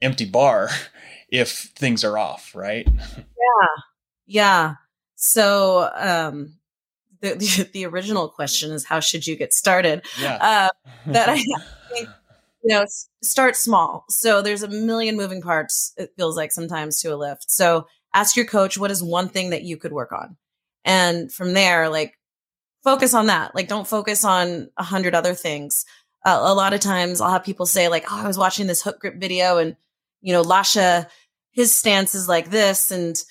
empty 0.00 0.24
bar 0.24 0.70
if 1.28 1.70
things 1.76 2.02
are 2.02 2.16
off, 2.16 2.54
right? 2.54 2.88
Yeah. 3.16 3.68
Yeah. 4.26 4.74
So 5.16 5.90
um 5.94 6.54
the, 7.20 7.34
the, 7.34 7.68
the 7.72 7.86
original 7.86 8.28
question 8.28 8.72
is 8.72 8.86
how 8.86 9.00
should 9.00 9.26
you 9.26 9.36
get 9.36 9.52
started? 9.52 10.06
Yeah. 10.18 10.36
Uh, 10.36 10.68
that 11.12 11.28
I 11.28 11.42
think 11.92 12.08
you 12.62 12.74
know 12.74 12.86
start 13.22 13.56
small. 13.56 14.04
So 14.10 14.42
there's 14.42 14.62
a 14.62 14.68
million 14.68 15.16
moving 15.16 15.42
parts 15.42 15.92
it 15.96 16.10
feels 16.16 16.36
like 16.36 16.52
sometimes 16.52 17.00
to 17.02 17.14
a 17.14 17.16
lift. 17.16 17.50
So 17.50 17.86
ask 18.14 18.36
your 18.36 18.46
coach 18.46 18.78
what 18.78 18.90
is 18.90 19.02
one 19.02 19.28
thing 19.28 19.50
that 19.50 19.62
you 19.62 19.76
could 19.76 19.92
work 19.92 20.12
on? 20.12 20.36
And 20.84 21.32
from 21.32 21.54
there 21.54 21.88
like 21.88 22.18
focus 22.84 23.14
on 23.14 23.26
that. 23.26 23.54
Like 23.54 23.68
don't 23.68 23.86
focus 23.86 24.24
on 24.24 24.70
a 24.76 24.82
hundred 24.82 25.14
other 25.14 25.34
things. 25.34 25.84
Uh, 26.24 26.38
a 26.42 26.54
lot 26.54 26.74
of 26.74 26.80
times 26.80 27.22
i'll 27.22 27.30
have 27.30 27.44
people 27.44 27.64
say 27.64 27.88
like 27.88 28.04
oh 28.12 28.22
i 28.22 28.26
was 28.26 28.36
watching 28.36 28.66
this 28.66 28.82
hook 28.82 29.00
grip 29.00 29.14
video 29.16 29.56
and 29.56 29.74
you 30.20 30.34
know 30.34 30.42
lasha 30.42 31.06
his 31.52 31.72
stance 31.72 32.14
is 32.14 32.28
like 32.28 32.50
this 32.50 32.90
and 32.90 33.24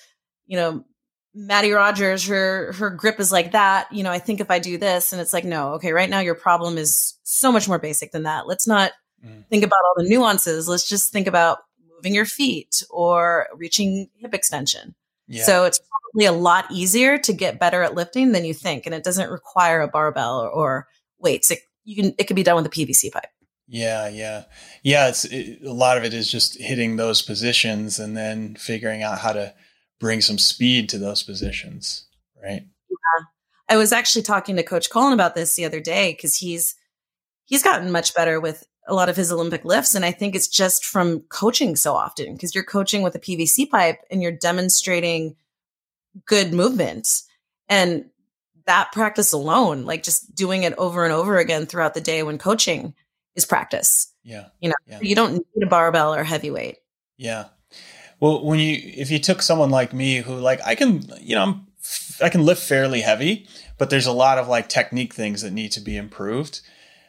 you 0.46 0.56
know 0.56 0.84
Mattie 1.32 1.70
Rogers 1.70 2.26
her 2.26 2.72
her 2.72 2.90
grip 2.90 3.20
is 3.20 3.30
like 3.30 3.52
that. 3.52 3.92
You 3.92 4.02
know 4.02 4.10
i 4.10 4.18
think 4.18 4.40
if 4.40 4.50
i 4.50 4.58
do 4.58 4.76
this 4.78 5.12
and 5.12 5.20
it's 5.22 5.32
like 5.32 5.44
no 5.44 5.74
okay 5.74 5.92
right 5.92 6.10
now 6.10 6.18
your 6.18 6.34
problem 6.34 6.78
is 6.78 7.14
so 7.22 7.52
much 7.52 7.68
more 7.68 7.78
basic 7.78 8.10
than 8.12 8.24
that. 8.24 8.48
Let's 8.48 8.66
not 8.66 8.92
mm. 9.24 9.46
think 9.48 9.64
about 9.64 9.78
all 9.84 9.94
the 10.02 10.08
nuances 10.08 10.68
let's 10.68 10.88
just 10.88 11.12
think 11.12 11.26
about 11.26 11.58
moving 12.00 12.14
your 12.14 12.24
feet 12.24 12.82
or 12.88 13.48
reaching 13.54 14.08
hip 14.16 14.34
extension. 14.34 14.94
Yeah. 15.28 15.44
So 15.44 15.64
it's 15.64 15.78
probably 15.78 16.26
a 16.26 16.32
lot 16.32 16.66
easier 16.70 17.18
to 17.18 17.32
get 17.32 17.60
better 17.60 17.82
at 17.82 17.94
lifting 17.94 18.32
than 18.32 18.44
you 18.44 18.54
think, 18.54 18.86
and 18.86 18.94
it 18.94 19.04
doesn't 19.04 19.30
require 19.30 19.80
a 19.80 19.88
barbell 19.88 20.40
or, 20.40 20.48
or 20.48 20.88
weights. 21.18 21.50
It, 21.50 21.60
you 21.84 21.94
can 21.94 22.14
it 22.18 22.24
can 22.24 22.34
be 22.34 22.42
done 22.42 22.56
with 22.56 22.66
a 22.66 22.70
PVC 22.70 23.12
pipe. 23.12 23.28
Yeah, 23.68 24.08
yeah, 24.08 24.44
yeah. 24.82 25.08
It's 25.08 25.24
it, 25.26 25.62
a 25.62 25.72
lot 25.72 25.96
of 25.96 26.04
it 26.04 26.14
is 26.14 26.30
just 26.30 26.58
hitting 26.58 26.96
those 26.96 27.22
positions 27.22 27.98
and 27.98 28.16
then 28.16 28.56
figuring 28.56 29.02
out 29.02 29.18
how 29.18 29.32
to 29.32 29.54
bring 30.00 30.20
some 30.20 30.38
speed 30.38 30.88
to 30.88 30.98
those 30.98 31.22
positions, 31.22 32.06
right? 32.42 32.62
Yeah. 32.88 33.26
I 33.68 33.76
was 33.76 33.92
actually 33.92 34.22
talking 34.22 34.56
to 34.56 34.64
Coach 34.64 34.90
Colin 34.90 35.12
about 35.12 35.36
this 35.36 35.54
the 35.54 35.64
other 35.64 35.80
day 35.80 36.12
because 36.12 36.34
he's 36.34 36.74
he's 37.44 37.62
gotten 37.62 37.92
much 37.92 38.14
better 38.14 38.40
with 38.40 38.64
a 38.90 38.94
lot 38.94 39.08
of 39.08 39.16
his 39.16 39.30
Olympic 39.32 39.64
lifts. 39.64 39.94
And 39.94 40.04
I 40.04 40.10
think 40.10 40.34
it's 40.34 40.48
just 40.48 40.84
from 40.84 41.20
coaching 41.20 41.76
so 41.76 41.94
often 41.94 42.34
because 42.34 42.54
you're 42.54 42.64
coaching 42.64 43.02
with 43.02 43.14
a 43.14 43.20
PVC 43.20 43.70
pipe 43.70 44.00
and 44.10 44.20
you're 44.20 44.32
demonstrating 44.32 45.36
good 46.26 46.52
movement. 46.52 47.08
And 47.68 48.06
that 48.66 48.92
practice 48.92 49.32
alone, 49.32 49.84
like 49.84 50.02
just 50.02 50.34
doing 50.34 50.64
it 50.64 50.74
over 50.76 51.04
and 51.04 51.12
over 51.12 51.38
again 51.38 51.66
throughout 51.66 51.94
the 51.94 52.00
day 52.00 52.22
when 52.22 52.36
coaching 52.36 52.94
is 53.36 53.46
practice. 53.46 54.12
Yeah. 54.24 54.46
You 54.60 54.70
know, 54.70 54.74
yeah. 54.86 54.98
you 55.00 55.14
don't 55.14 55.32
need 55.34 55.62
a 55.62 55.66
barbell 55.66 56.14
or 56.14 56.24
heavyweight. 56.24 56.78
Yeah. 57.16 57.46
Well, 58.18 58.44
when 58.44 58.58
you, 58.58 58.76
if 58.76 59.10
you 59.10 59.18
took 59.18 59.40
someone 59.40 59.70
like 59.70 59.94
me 59.94 60.16
who 60.16 60.34
like, 60.34 60.60
I 60.66 60.74
can, 60.74 61.02
you 61.20 61.36
know, 61.36 61.42
I'm, 61.42 61.66
I 62.20 62.28
can 62.28 62.44
lift 62.44 62.62
fairly 62.62 63.00
heavy, 63.00 63.46
but 63.78 63.88
there's 63.88 64.06
a 64.06 64.12
lot 64.12 64.36
of 64.36 64.48
like 64.48 64.68
technique 64.68 65.14
things 65.14 65.42
that 65.42 65.52
need 65.52 65.72
to 65.72 65.80
be 65.80 65.96
improved. 65.96 66.60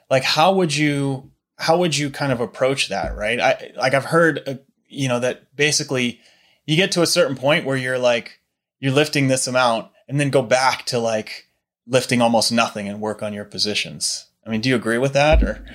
Like, 0.10 0.24
how 0.24 0.54
would 0.54 0.76
you 0.76 1.32
how 1.62 1.78
would 1.78 1.96
you 1.96 2.10
kind 2.10 2.32
of 2.32 2.42
approach 2.42 2.90
that 2.90 3.16
right? 3.16 3.40
I 3.40 3.72
like 3.78 3.94
i've 3.94 4.06
heard 4.06 4.42
uh, 4.48 4.56
you 4.88 5.08
know 5.08 5.20
that 5.20 5.56
basically 5.56 6.20
you 6.66 6.76
get 6.76 6.92
to 6.94 7.02
a 7.02 7.08
certain 7.08 7.36
point 7.36 7.66
where 7.66 7.78
you're 7.78 8.00
like 8.00 8.40
you're 8.80 8.92
lifting 8.92 9.28
this 9.28 9.48
amount 9.48 9.92
and 10.08 10.20
then 10.20 10.30
go 10.30 10.42
back 10.42 10.86
to 10.88 11.00
like 11.00 11.48
lifting 11.88 12.22
almost 12.22 12.52
nothing 12.52 12.88
and 12.88 13.00
work 13.00 13.22
on 13.24 13.34
your 13.34 13.46
positions. 13.46 14.28
I 14.46 14.50
mean 14.50 14.62
do 14.62 14.70
you 14.70 14.76
agree 14.76 14.98
with 14.98 15.14
that 15.14 15.44
or? 15.44 15.66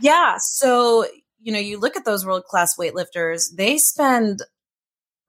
Yeah 0.00 0.36
so 0.38 1.06
you 1.40 1.52
know 1.52 1.58
you 1.58 1.78
look 1.78 1.96
at 1.96 2.04
those 2.04 2.24
world 2.24 2.44
class 2.44 2.76
weightlifters 2.76 3.54
they 3.54 3.78
spend 3.78 4.40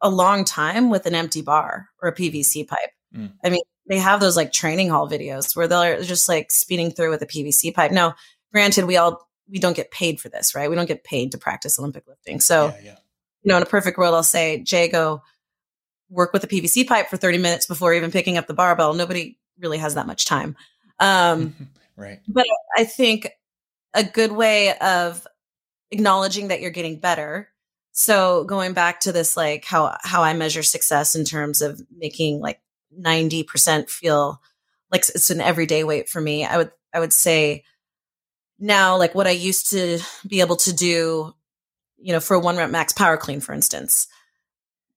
a 0.02 0.10
long 0.10 0.46
time 0.46 0.90
with 0.90 1.06
an 1.06 1.14
empty 1.14 1.42
bar 1.42 1.90
or 2.02 2.10
a 2.10 2.16
pvc 2.16 2.68
pipe. 2.68 2.90
Mm. 3.16 3.34
i 3.44 3.50
mean 3.50 3.62
they 3.88 4.00
have 4.00 4.22
those 4.22 4.38
like 4.38 4.54
training 4.54 4.90
hall 4.90 5.10
videos 5.10 5.54
where 5.56 5.68
they're 5.68 6.02
just 6.02 6.30
like 6.30 6.50
speeding 6.50 6.92
through 6.92 7.10
with 7.10 7.22
a 7.22 7.28
pvc 7.28 7.74
pipe. 7.74 7.92
Now 7.92 8.16
granted 8.54 8.86
we 8.86 8.98
all 8.98 9.28
we 9.52 9.60
don't 9.60 9.76
get 9.76 9.92
paid 9.92 10.20
for 10.20 10.30
this, 10.30 10.56
right? 10.56 10.70
We 10.70 10.76
don't 10.76 10.88
get 10.88 11.04
paid 11.04 11.34
to 11.34 11.38
practice 11.38 11.78
Olympic 11.78 12.08
lifting. 12.08 12.40
So, 12.40 12.68
yeah, 12.68 12.82
yeah. 12.84 12.96
you 13.44 13.50
know, 13.52 13.58
in 13.58 13.64
a 13.64 13.68
perfect 13.68 13.98
world, 13.98 14.16
I'll 14.16 14.24
say, 14.24 14.64
Jay, 14.64 14.88
go 14.88 15.22
work 16.10 16.34
with 16.34 16.44
a 16.44 16.48
PVC 16.48 16.88
pipe 16.88 17.10
for 17.10 17.18
30 17.18 17.38
minutes 17.38 17.66
before 17.66 17.94
even 17.94 18.12
picking 18.12 18.38
up 18.38 18.48
the 18.48 18.54
barbell. 18.54 18.94
Nobody 18.94 19.38
really 19.60 19.78
has 19.78 19.96
that 19.96 20.08
much 20.08 20.26
time. 20.26 20.56
Um, 21.00 21.56
right. 21.98 22.22
But 22.28 22.46
I 22.78 22.86
think 22.86 23.30
a 23.94 24.04
good 24.04 24.32
way 24.32 24.78
of 24.78 25.28
acknowledging 25.92 26.48
that 26.48 26.62
you're 26.62 26.72
getting 26.72 27.00
better. 27.00 27.50
So 27.92 28.46
going 28.46 28.72
back 28.72 29.02
to 29.02 29.12
this, 29.12 29.36
like 29.36 29.66
how, 29.66 29.98
how 30.02 30.24
I 30.24 30.34
measure 30.34 30.64
success 30.64 31.16
in 31.16 31.26
terms 31.26 31.62
of 31.62 31.82
making 31.96 32.40
like 32.40 32.62
90% 32.98 33.90
feel 33.90 34.42
like 34.92 35.02
it's 35.02 35.30
an 35.30 35.42
everyday 35.42 35.84
weight 35.84 36.08
for 36.08 36.22
me. 36.22 36.46
I 36.46 36.58
would, 36.58 36.72
I 36.94 37.00
would 37.00 37.14
say 37.14 37.66
now 38.62 38.98
like 38.98 39.16
what 39.16 39.28
I 39.28 39.32
used 39.32 39.72
to 39.72 40.00
be 40.26 40.40
able 40.42 40.56
to 40.58 40.74
do, 40.74 41.34
you 41.98 42.14
know, 42.14 42.20
for 42.20 42.36
a 42.36 42.40
one 42.40 42.58
rep 42.58 42.70
max 42.70 42.94
power 42.94 43.18
clean, 43.18 43.42
for 43.42 43.54
instance, 43.54 44.08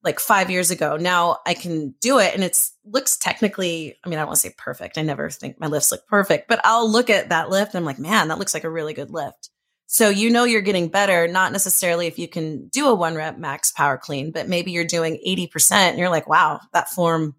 like 0.03 0.21
five 0.21 0.51
years 0.51 0.71
ago. 0.71 0.97
Now 0.97 1.39
I 1.47 1.55
can 1.55 1.95
do 2.01 2.19
it 2.19 2.35
and 2.35 2.45
it's 2.45 2.73
looks 2.85 3.17
technically, 3.17 3.97
I 4.05 4.09
mean, 4.09 4.19
I 4.19 4.23
don't 4.23 4.29
want 4.29 4.41
to 4.41 4.49
say 4.49 4.55
perfect. 4.57 4.99
I 4.99 5.03
never 5.03 5.31
think 5.31 5.59
my 5.59 5.67
lifts 5.67 5.91
look 5.91 6.07
perfect, 6.07 6.47
but 6.47 6.61
I'll 6.63 6.89
look 6.89 7.09
at 7.09 7.31
that 7.31 7.49
lift 7.49 7.75
and 7.75 7.81
I'm 7.81 7.87
like, 7.87 7.99
man, 7.99 8.29
that 8.29 8.39
looks 8.39 8.55
like 8.55 8.65
a 8.65 8.71
really 8.71 8.93
good 8.93 9.11
lift. 9.11 9.51
So 9.87 10.09
you 10.09 10.31
know 10.31 10.45
you're 10.45 10.63
getting 10.63 10.89
better, 10.89 11.29
not 11.29 11.53
necessarily 11.53 12.07
if 12.07 12.19
you 12.19 12.29
can 12.29 12.69
do 12.69 12.89
a 12.89 12.95
one 12.95 13.15
rep 13.15 13.39
max 13.39 13.73
power 13.73 13.97
clean, 13.97 14.31
but 14.31 14.49
maybe 14.49 14.73
you're 14.73 14.85
doing 14.85 15.21
80% 15.27 15.73
and 15.73 15.99
you're 15.99 16.11
like, 16.11 16.29
wow, 16.29 16.61
that 16.73 16.91
form 16.91 17.35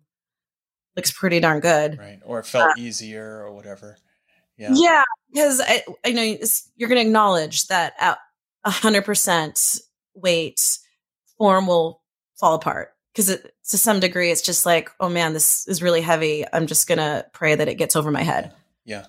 looks 0.96 1.12
pretty 1.12 1.40
darn 1.40 1.60
good. 1.60 2.00
Right. 2.00 2.20
Or 2.24 2.40
it 2.40 2.46
felt 2.46 2.72
uh, 2.72 2.74
easier 2.82 3.44
or 3.44 3.52
whatever. 3.54 3.98
Yeah. 4.58 4.72
Yeah. 4.74 5.04
Because 5.32 5.62
I, 5.62 5.84
I 6.06 6.12
know 6.12 6.38
you're 6.76 6.90
going 6.90 7.02
to 7.02 7.08
acknowledge 7.08 7.68
that 7.68 7.94
at 8.00 8.18
100% 8.66 9.82
weight, 10.14 10.80
form 11.38 11.68
will 11.68 12.02
fall 12.40 12.56
apart. 12.56 12.94
Because 13.14 13.38
to 13.70 13.78
some 13.78 14.00
degree, 14.00 14.32
it's 14.32 14.42
just 14.42 14.66
like, 14.66 14.90
oh 15.00 15.10
man, 15.10 15.34
this 15.34 15.68
is 15.68 15.82
really 15.82 16.02
heavy. 16.02 16.46
I'm 16.52 16.68
just 16.68 16.88
going 16.88 16.98
to 16.98 17.26
pray 17.34 17.56
that 17.56 17.68
it 17.68 17.76
gets 17.76 17.96
over 17.96 18.12
my 18.12 18.24
head. 18.24 18.54
Yeah. 18.84 19.06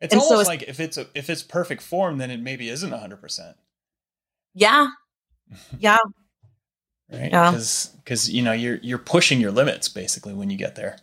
It's 0.00 0.12
and 0.12 0.20
almost 0.20 0.34
so 0.34 0.40
it's, 0.40 0.48
like 0.48 0.62
if 0.62 0.78
it's 0.78 0.96
a, 0.96 1.06
if 1.14 1.28
it's 1.28 1.42
perfect 1.42 1.82
form, 1.82 2.18
then 2.18 2.30
it 2.30 2.40
maybe 2.40 2.68
isn't 2.68 2.90
100%. 2.90 3.54
Yeah. 4.54 4.88
Yeah. 5.78 5.96
right? 7.10 7.30
Yeah. 7.30 7.50
Because 7.50 7.86
because 8.04 8.30
you 8.30 8.42
know 8.42 8.52
you're 8.52 8.78
you're 8.82 8.98
pushing 8.98 9.40
your 9.40 9.50
limits 9.50 9.88
basically 9.88 10.34
when 10.34 10.50
you 10.50 10.58
get 10.58 10.76
there. 10.76 10.98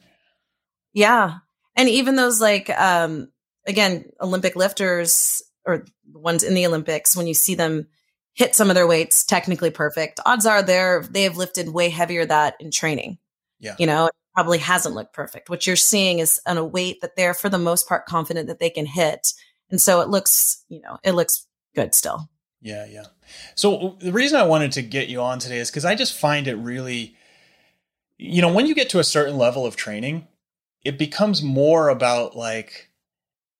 Yeah, 0.93 1.37
and 1.75 1.89
even 1.89 2.15
those 2.15 2.39
like 2.39 2.69
um 2.69 3.29
again, 3.65 4.05
Olympic 4.21 4.55
lifters 4.55 5.43
or 5.65 5.85
the 6.11 6.19
ones 6.19 6.43
in 6.43 6.53
the 6.53 6.65
Olympics, 6.65 7.15
when 7.15 7.27
you 7.27 7.33
see 7.33 7.55
them 7.55 7.87
hit 8.33 8.55
some 8.55 8.69
of 8.69 8.75
their 8.75 8.87
weights 8.87 9.23
technically 9.23 9.71
perfect, 9.71 10.19
odds 10.25 10.45
are 10.45 10.61
they're 10.61 11.03
they 11.09 11.23
have 11.23 11.37
lifted 11.37 11.69
way 11.69 11.89
heavier 11.89 12.25
that 12.25 12.55
in 12.59 12.71
training. 12.71 13.17
Yeah. 13.59 13.75
You 13.79 13.87
know, 13.87 14.07
it 14.07 14.13
probably 14.33 14.59
hasn't 14.59 14.95
looked 14.95 15.13
perfect. 15.13 15.49
What 15.49 15.65
you're 15.65 15.75
seeing 15.75 16.19
is 16.19 16.41
on 16.45 16.57
a 16.57 16.65
weight 16.65 17.01
that 17.01 17.15
they're 17.15 17.33
for 17.33 17.49
the 17.49 17.57
most 17.57 17.87
part 17.87 18.05
confident 18.05 18.47
that 18.47 18.59
they 18.59 18.69
can 18.69 18.85
hit. 18.85 19.33
And 19.71 19.81
so 19.81 20.01
it 20.01 20.09
looks, 20.09 20.63
you 20.69 20.81
know, 20.81 20.97
it 21.03 21.13
looks 21.13 21.47
good 21.73 21.95
still. 21.95 22.29
Yeah, 22.61 22.85
yeah. 22.89 23.05
So 23.55 23.97
the 23.99 24.11
reason 24.11 24.39
I 24.39 24.43
wanted 24.43 24.73
to 24.73 24.81
get 24.81 25.07
you 25.07 25.21
on 25.21 25.39
today 25.39 25.57
is 25.57 25.69
because 25.69 25.85
I 25.85 25.95
just 25.95 26.17
find 26.17 26.47
it 26.47 26.55
really, 26.55 27.15
you 28.17 28.41
know, 28.41 28.51
when 28.51 28.65
you 28.65 28.75
get 28.75 28.89
to 28.89 28.99
a 28.99 29.03
certain 29.03 29.37
level 29.37 29.65
of 29.65 29.75
training, 29.75 30.27
it 30.83 30.97
becomes 30.97 31.41
more 31.41 31.89
about 31.89 32.35
like 32.35 32.89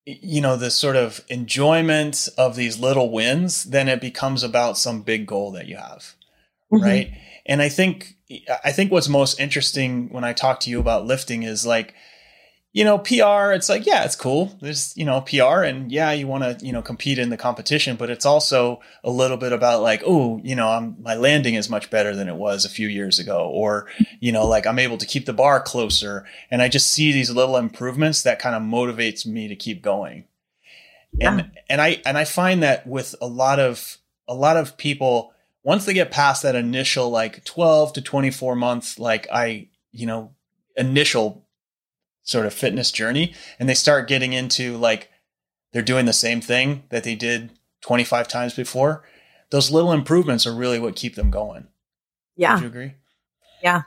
you 0.05 0.41
know 0.41 0.55
the 0.55 0.71
sort 0.71 0.95
of 0.95 1.21
enjoyment 1.29 2.29
of 2.37 2.55
these 2.55 2.79
little 2.79 3.11
wins 3.11 3.63
then 3.65 3.87
it 3.87 3.99
becomes 3.99 4.43
about 4.43 4.77
some 4.77 5.01
big 5.01 5.25
goal 5.25 5.51
that 5.51 5.67
you 5.67 5.77
have 5.77 6.13
mm-hmm. 6.71 6.83
right 6.83 7.11
and 7.45 7.61
i 7.61 7.69
think 7.69 8.15
i 8.63 8.71
think 8.71 8.91
what's 8.91 9.09
most 9.09 9.39
interesting 9.39 10.09
when 10.09 10.23
i 10.23 10.33
talk 10.33 10.59
to 10.59 10.69
you 10.69 10.79
about 10.79 11.05
lifting 11.05 11.43
is 11.43 11.65
like 11.65 11.93
you 12.75 12.83
know, 12.83 12.97
PR, 12.97 13.53
it's 13.53 13.69
like, 13.69 13.85
yeah, 13.85 14.03
it's 14.03 14.17
cool. 14.17 14.53
There's, 14.59 14.95
you 14.97 15.05
know, 15.05 15.21
PR 15.21 15.63
and 15.63 15.89
yeah, 15.89 16.11
you 16.11 16.27
want 16.27 16.43
to, 16.43 16.65
you 16.65 16.73
know, 16.73 16.81
compete 16.81 17.17
in 17.17 17.29
the 17.29 17.37
competition, 17.37 17.95
but 17.95 18.09
it's 18.09 18.25
also 18.25 18.81
a 19.01 19.09
little 19.09 19.37
bit 19.37 19.53
about 19.53 19.81
like, 19.81 20.03
oh, 20.05 20.41
you 20.43 20.57
know, 20.57 20.67
I'm, 20.67 21.01
my 21.01 21.15
landing 21.15 21.55
is 21.55 21.69
much 21.69 21.89
better 21.89 22.13
than 22.13 22.27
it 22.27 22.35
was 22.35 22.65
a 22.65 22.69
few 22.69 22.89
years 22.89 23.17
ago. 23.17 23.49
Or, 23.49 23.87
you 24.19 24.33
know, 24.33 24.45
like 24.45 24.67
I'm 24.67 24.77
able 24.77 24.97
to 24.97 25.05
keep 25.05 25.25
the 25.25 25.31
bar 25.31 25.61
closer. 25.61 26.25
And 26.51 26.61
I 26.61 26.67
just 26.67 26.91
see 26.91 27.13
these 27.13 27.31
little 27.31 27.55
improvements 27.55 28.23
that 28.23 28.39
kind 28.39 28.57
of 28.57 28.61
motivates 28.61 29.25
me 29.25 29.47
to 29.47 29.55
keep 29.55 29.81
going. 29.81 30.25
Yeah. 31.13 31.31
And, 31.31 31.51
and 31.69 31.81
I, 31.81 32.01
and 32.05 32.17
I 32.17 32.25
find 32.25 32.61
that 32.61 32.85
with 32.85 33.15
a 33.21 33.27
lot 33.27 33.57
of, 33.57 33.99
a 34.27 34.33
lot 34.33 34.57
of 34.57 34.75
people, 34.75 35.31
once 35.63 35.85
they 35.85 35.93
get 35.93 36.11
past 36.11 36.43
that 36.43 36.55
initial 36.55 37.09
like 37.09 37.45
12 37.45 37.93
to 37.93 38.01
24 38.01 38.57
months, 38.57 38.99
like 38.99 39.27
I, 39.31 39.69
you 39.93 40.07
know, 40.07 40.31
initial 40.75 41.44
sort 42.25 42.45
of 42.45 42.53
fitness 42.53 42.91
journey, 42.91 43.33
and 43.59 43.69
they 43.69 43.73
start 43.73 44.09
getting 44.09 44.33
into 44.33 44.75
like 44.77 45.09
they're 45.71 45.81
doing 45.81 46.05
the 46.05 46.13
same 46.13 46.41
thing 46.41 46.83
that 46.89 47.03
they 47.05 47.15
did 47.15 47.51
25 47.81 48.27
times 48.27 48.53
before, 48.53 49.03
those 49.51 49.71
little 49.71 49.91
improvements 49.93 50.45
are 50.45 50.53
really 50.53 50.79
what 50.79 50.95
keep 50.95 51.15
them 51.15 51.31
going. 51.31 51.67
Yeah. 52.35 52.55
Would 52.55 52.61
you 52.61 52.67
agree? 52.67 52.93
Yeah. 53.63 53.83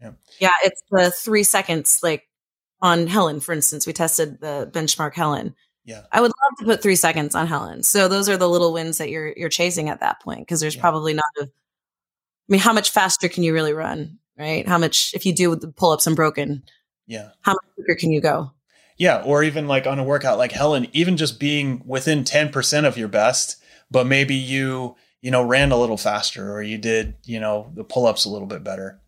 Yeah. 0.00 0.12
Yeah. 0.40 0.52
It's 0.62 0.82
the 0.90 1.10
three 1.10 1.42
seconds, 1.42 2.00
like 2.02 2.24
on 2.80 3.06
Helen, 3.06 3.40
for 3.40 3.52
instance, 3.52 3.86
we 3.86 3.92
tested 3.92 4.40
the 4.40 4.70
benchmark 4.72 5.14
Helen. 5.14 5.54
Yeah. 5.84 6.02
I 6.12 6.20
would 6.20 6.30
love 6.30 6.58
to 6.60 6.64
put 6.64 6.82
three 6.82 6.96
seconds 6.96 7.34
on 7.34 7.46
Helen. 7.46 7.82
So 7.82 8.08
those 8.08 8.28
are 8.28 8.36
the 8.36 8.48
little 8.48 8.72
wins 8.72 8.98
that 8.98 9.10
you're 9.10 9.32
you're 9.36 9.48
chasing 9.50 9.88
at 9.88 10.00
that 10.00 10.20
point 10.22 10.40
because 10.40 10.60
there's 10.60 10.76
Yeah. 10.76 10.80
probably 10.80 11.14
not 11.14 11.24
a. 11.40 11.44
I 11.44 11.48
mean, 12.48 12.60
how 12.60 12.72
much 12.72 12.90
faster 12.90 13.28
can 13.28 13.42
you 13.42 13.52
really 13.54 13.72
run? 13.72 14.18
Right? 14.38 14.66
How 14.66 14.78
much 14.78 15.12
if 15.14 15.24
you 15.26 15.34
do 15.34 15.54
the 15.56 15.68
pull 15.68 15.90
ups 15.92 16.06
unbroken, 16.06 16.62
Yeah. 17.06 17.30
how 17.42 17.52
much 17.52 17.64
quicker 17.74 17.94
can 17.98 18.12
you 18.12 18.20
go? 18.20 18.52
Yeah. 18.96 19.22
Or 19.24 19.42
even 19.42 19.66
like 19.66 19.86
on 19.86 19.98
a 19.98 20.04
workout 20.04 20.38
like 20.38 20.52
Helen, 20.52 20.86
even 20.92 21.16
just 21.16 21.40
being 21.40 21.82
within 21.84 22.24
10% 22.24 22.84
of 22.84 22.96
your 22.96 23.08
best, 23.08 23.62
but 23.90 24.06
maybe 24.06 24.34
you, 24.34 24.96
you 25.20 25.30
know, 25.30 25.42
ran 25.42 25.72
a 25.72 25.76
little 25.76 25.96
faster 25.96 26.52
or 26.52 26.62
you 26.62 26.78
did, 26.78 27.14
you 27.24 27.40
know, 27.40 27.70
the 27.74 27.84
pull 27.84 28.06
ups 28.06 28.24
a 28.24 28.30
little 28.30 28.46
bit 28.46 28.62
better. 28.62 29.00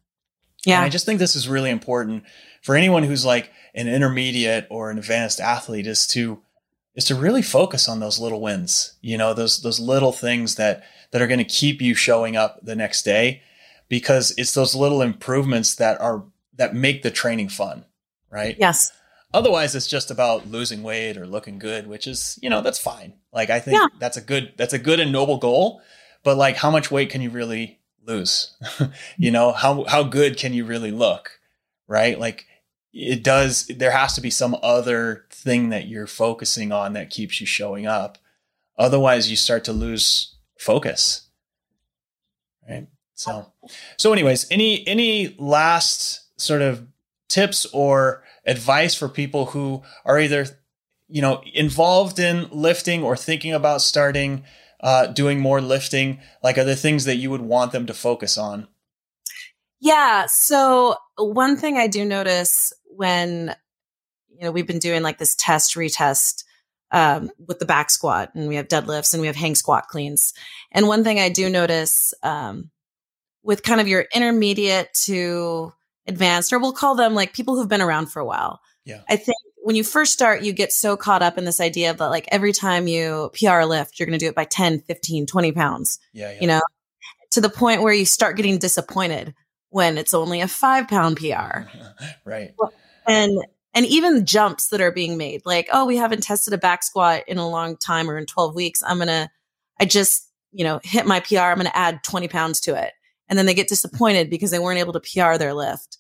Yeah. 0.65 0.77
And 0.77 0.85
I 0.85 0.89
just 0.89 1.07
think 1.07 1.21
this 1.21 1.37
is 1.37 1.49
really 1.49 1.71
important 1.71 2.25
for 2.63 2.75
anyone 2.75 3.05
who's 3.05 3.25
like 3.25 3.53
an 3.75 3.87
intermediate 3.87 4.67
or 4.69 4.91
an 4.91 4.99
advanced 4.99 5.41
athlete 5.41 5.87
is 5.87 6.07
to 6.09 6.43
is 6.97 7.05
to 7.05 7.15
really 7.15 7.43
focus 7.43 7.89
on 7.89 8.01
those 8.01 8.19
little 8.19 8.41
wins. 8.41 8.97
You 9.01 9.17
know, 9.17 9.33
those 9.33 9.61
those 9.61 9.79
little 9.79 10.13
things 10.13 10.57
that 10.57 10.83
that 11.13 11.23
are 11.23 11.29
going 11.29 11.39
to 11.39 11.45
keep 11.45 11.81
you 11.81 11.95
showing 11.95 12.37
up 12.37 12.59
the 12.63 12.75
next 12.75 13.05
day 13.05 13.43
because 13.89 14.35
it's 14.37 14.55
those 14.55 14.75
little 14.75 15.03
improvements 15.03 15.77
that 15.77 16.01
are 16.01 16.25
that 16.57 16.75
make 16.75 17.03
the 17.03 17.11
training 17.11 17.49
fun, 17.49 17.85
right? 18.31 18.57
yes. 18.59 18.93
Otherwise 19.35 19.75
it's 19.75 19.89
just 19.89 20.11
about 20.11 20.47
losing 20.47 20.83
weight 20.83 21.17
or 21.19 21.27
looking 21.27 21.59
good, 21.59 21.87
which 21.87 22.07
is, 22.07 22.39
you 22.41 22.49
know, 22.49 22.63
that's 22.63 22.79
fine. 22.79 23.13
Like 23.33 23.51
I 23.51 23.61
think 23.61 23.77
Yeah. 23.77 23.89
that's 23.99 24.17
a 24.17 24.21
good 24.21 24.53
that's 24.57 24.73
a 24.73 24.79
good 24.79 25.01
and 25.01 25.13
noble 25.13 25.37
goal, 25.39 25.83
but 26.23 26.37
like 26.37 26.57
how 26.57 26.71
much 26.71 26.91
weight 26.91 27.11
can 27.11 27.21
you 27.21 27.29
really 27.31 27.81
lose? 28.05 28.57
you 29.19 29.31
know, 29.31 29.53
how 29.53 29.85
how 29.85 30.05
good 30.05 30.39
can 30.39 30.55
you 30.55 30.65
really 30.65 30.91
look? 30.93 31.41
Right? 31.89 32.19
Like 32.19 32.47
it 32.95 33.23
does 33.23 33.67
there 33.67 33.91
has 33.91 34.15
to 34.15 34.21
be 34.23 34.31
some 34.31 34.57
other 34.63 35.27
thing 35.31 35.69
that 35.69 35.87
you're 35.87 36.07
focusing 36.07 36.73
on 36.73 36.95
that 36.95 37.11
keeps 37.11 37.41
you 37.41 37.47
showing 37.47 37.87
up. 37.87 38.17
Otherwise 38.79 39.29
you 39.29 39.37
start 39.37 39.65
to 39.65 39.73
lose 39.73 40.37
focus. 40.59 41.27
Right? 42.67 42.87
So 43.15 43.53
so 43.99 44.13
anyways, 44.13 44.47
any 44.51 44.87
any 44.87 45.35
last 45.39 46.41
sort 46.41 46.63
of 46.63 46.87
tips 47.29 47.67
or 47.73 48.23
advice 48.47 48.95
for 48.95 49.09
people 49.09 49.47
who 49.47 49.83
are 50.05 50.19
either 50.19 50.47
you 51.09 51.23
know 51.23 51.43
involved 51.53 52.19
in 52.19 52.49
lifting 52.51 53.03
or 53.03 53.17
thinking 53.17 53.53
about 53.53 53.81
starting 53.81 54.45
uh, 54.81 55.07
doing 55.07 55.41
more 55.41 55.61
lifting 55.61 56.21
like 56.43 56.59
are 56.59 56.65
there 56.65 56.75
things 56.75 57.05
that 57.05 57.17
you 57.17 57.31
would 57.31 57.41
want 57.41 57.73
them 57.73 57.87
to 57.87 57.95
focus 57.95 58.37
on 58.37 58.69
Yeah. 59.81 60.27
So 60.29 60.97
one 61.17 61.57
thing 61.57 61.77
I 61.77 61.87
do 61.87 62.05
notice 62.05 62.73
when 62.87 63.55
you 64.29 64.43
know 64.43 64.51
we've 64.51 64.67
been 64.67 64.79
doing 64.79 65.03
like 65.03 65.19
this 65.19 65.35
test 65.35 65.75
retest 65.75 66.45
um, 66.93 67.31
with 67.39 67.59
the 67.59 67.67
back 67.67 67.91
squat, 67.91 68.31
and 68.35 68.49
we 68.49 68.57
have 68.57 68.69
deadlifts 68.69 69.13
and 69.13 69.21
we 69.21 69.27
have 69.27 69.37
hang 69.37 69.55
squat 69.55 69.89
cleans. 69.89 70.33
And 70.73 70.89
one 70.89 71.05
thing 71.05 71.19
I 71.19 71.29
do 71.29 71.49
notice 71.49 72.15
um, 72.23 72.71
with 73.43 73.63
kind 73.63 73.81
of 73.81 73.89
your 73.89 74.07
intermediate 74.15 74.93
to 75.05 75.73
advanced, 76.09 76.53
or 76.53 76.59
we'll 76.59 76.73
call 76.73 76.95
them 76.95 77.15
like 77.15 77.33
people 77.33 77.57
who've 77.57 77.69
been 77.69 77.83
around 77.83 78.07
for 78.07 78.21
a 78.21 78.25
while. 78.25 78.61
Yeah. 78.85 79.03
I 79.09 79.17
think 79.17 79.37
when 79.57 79.75
you 79.75 79.83
first 79.83 80.13
start, 80.13 80.43
you 80.43 80.53
get 80.53 80.73
so 80.73 80.97
caught 80.97 81.23
up 81.23 81.39
in 81.39 81.45
this 81.45 81.61
idea 81.61 81.93
that 81.93 82.07
like 82.07 82.29
every 82.31 82.53
time 82.53 82.87
you 82.87 83.31
PR 83.39 83.63
lift, 83.65 83.99
you're 83.99 84.07
going 84.07 84.19
to 84.19 84.25
do 84.25 84.29
it 84.29 84.35
by 84.35 84.45
10, 84.45 84.81
15, 84.81 85.27
20 85.27 85.53
pounds 85.53 85.99
yeah 86.13 86.31
yeah 86.31 86.39
you 86.41 86.47
know, 86.47 86.61
to 87.33 87.41
the 87.41 87.51
point 87.51 87.83
where 87.83 87.93
you 87.93 88.07
start 88.07 88.37
getting 88.37 88.59
disappointed 88.59 89.35
when 89.71 89.99
it's 89.99 90.15
only 90.15 90.41
a 90.41 90.49
five 90.49 90.89
pound 90.89 91.17
PR. 91.17 91.63
right 92.25 92.55
And 93.07 93.45
and 93.75 93.85
even 93.85 94.25
jumps 94.25 94.69
that 94.69 94.81
are 94.81 94.91
being 94.91 95.19
made, 95.19 95.43
like, 95.45 95.69
oh, 95.71 95.85
we 95.85 95.99
haven't 95.99 96.23
tested 96.23 96.55
a 96.55 96.59
back 96.59 96.83
squat 96.83 97.25
in 97.27 97.37
a 97.37 97.47
long 97.47 97.77
time 97.77 98.09
or 98.09 98.17
in 98.17 98.25
12 98.25 98.55
weeks. 98.55 98.83
I'm 98.83 98.99
gonna, 98.99 99.31
I 99.79 99.85
just, 99.85 100.31
you 100.51 100.65
know, 100.65 100.81
hit 100.83 101.05
my 101.05 101.21
PR, 101.21 101.41
I'm 101.41 101.59
gonna 101.59 101.71
add 101.75 102.03
20 102.03 102.29
pounds 102.29 102.61
to 102.61 102.75
it. 102.75 102.93
And 103.29 103.39
then 103.39 103.47
they 103.47 103.55
get 103.55 103.69
disappointed 103.69 104.31
because 104.31 104.51
they 104.51 104.59
weren't 104.59 104.79
able 104.79 104.93
to 104.93 105.01
PR 105.01 105.37
their 105.37 105.55
lift. 105.55 105.99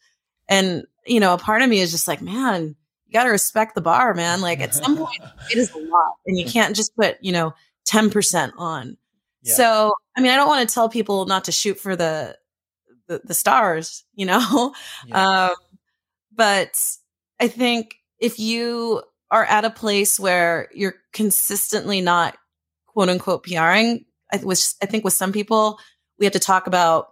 And, 0.49 0.85
you 1.07 1.21
know, 1.21 1.35
a 1.35 1.39
part 1.39 1.62
of 1.62 1.69
me 1.69 1.81
is 1.81 1.91
just 1.91 2.07
like, 2.07 2.23
man, 2.23 2.77
you 3.07 3.12
gotta 3.12 3.31
respect 3.31 3.75
the 3.75 3.81
bar, 3.81 4.15
man. 4.15 4.41
Like 4.41 4.61
at 4.61 4.75
some 4.75 4.97
point 4.97 5.23
it 5.51 5.59
is 5.59 5.73
a 5.73 5.79
lot. 5.79 6.15
And 6.27 6.39
you 6.39 6.45
can't 6.45 6.77
just 6.77 6.95
put, 6.97 7.19
you 7.21 7.33
know, 7.33 7.55
10% 7.89 8.53
on. 8.57 8.97
Yeah. 9.43 9.55
So, 9.55 9.95
I 10.17 10.21
mean, 10.21 10.33
I 10.33 10.37
don't 10.37 10.49
want 10.49 10.69
to 10.69 10.75
tell 10.75 10.89
people 10.89 11.27
not 11.27 11.45
to 11.45 11.53
shoot 11.53 11.79
for 11.79 11.97
the 11.97 12.37
the, 13.09 13.21
the 13.25 13.35
stars, 13.35 14.05
you 14.15 14.27
know. 14.27 14.75
Yeah. 15.07 15.49
Um, 15.49 15.55
but 16.35 16.77
I 17.41 17.49
think 17.49 17.97
if 18.19 18.39
you 18.39 19.03
are 19.31 19.45
at 19.45 19.65
a 19.65 19.71
place 19.71 20.21
where 20.21 20.69
you're 20.75 20.97
consistently 21.12 22.01
not 22.01 22.37
quote 22.87 23.09
unquote 23.09 23.45
PRing, 23.45 24.05
I 24.33 24.39
was 24.39 24.75
I 24.83 24.87
think 24.87 25.05
with 25.05 25.15
some 25.15 25.33
people 25.33 25.79
we 26.19 26.27
have 26.27 26.33
to 26.33 26.39
talk 26.39 26.67
about 26.67 27.09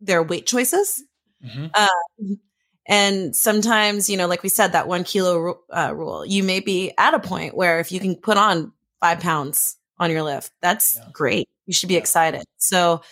their 0.00 0.22
weight 0.22 0.46
choices. 0.46 1.02
Mhm. 1.44 1.70
Um, 1.76 2.40
and 2.88 3.34
sometimes, 3.36 4.08
you 4.08 4.16
know, 4.16 4.26
like 4.28 4.42
we 4.42 4.48
said, 4.48 4.72
that 4.72 4.88
one 4.88 5.04
kilo 5.04 5.58
uh, 5.76 5.92
rule, 5.94 6.24
you 6.24 6.42
may 6.44 6.60
be 6.60 6.92
at 6.98 7.14
a 7.14 7.20
point 7.20 7.56
where 7.56 7.80
if 7.80 7.90
you 7.92 8.00
can 8.00 8.14
put 8.16 8.36
on 8.38 8.72
five 9.00 9.20
pounds 9.20 9.76
on 9.98 10.10
your 10.10 10.22
lift, 10.22 10.52
that's 10.62 10.96
Yeah. 10.96 11.08
great. 11.12 11.48
You 11.66 11.72
should 11.74 11.88
be 11.88 11.94
Yeah. 11.94 12.00
excited. 12.00 12.44
So, 12.58 13.02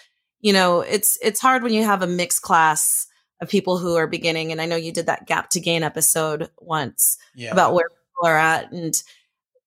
you 0.40 0.52
know, 0.52 0.80
it's 0.80 1.18
it's 1.22 1.40
hard 1.40 1.62
when 1.62 1.72
you 1.72 1.84
have 1.84 2.02
a 2.02 2.06
mixed 2.06 2.42
class 2.42 3.06
of 3.40 3.48
people 3.48 3.78
who 3.78 3.96
are 3.96 4.06
beginning. 4.06 4.52
And 4.52 4.60
I 4.60 4.66
know 4.66 4.76
you 4.76 4.92
did 4.92 5.06
that 5.06 5.26
gap 5.26 5.50
to 5.50 5.60
gain 5.60 5.82
episode 5.82 6.50
once 6.60 7.18
yeah 7.34 7.50
about 7.52 7.74
where 7.74 7.88
people 7.88 8.28
are 8.28 8.38
at, 8.38 8.70
and 8.72 9.02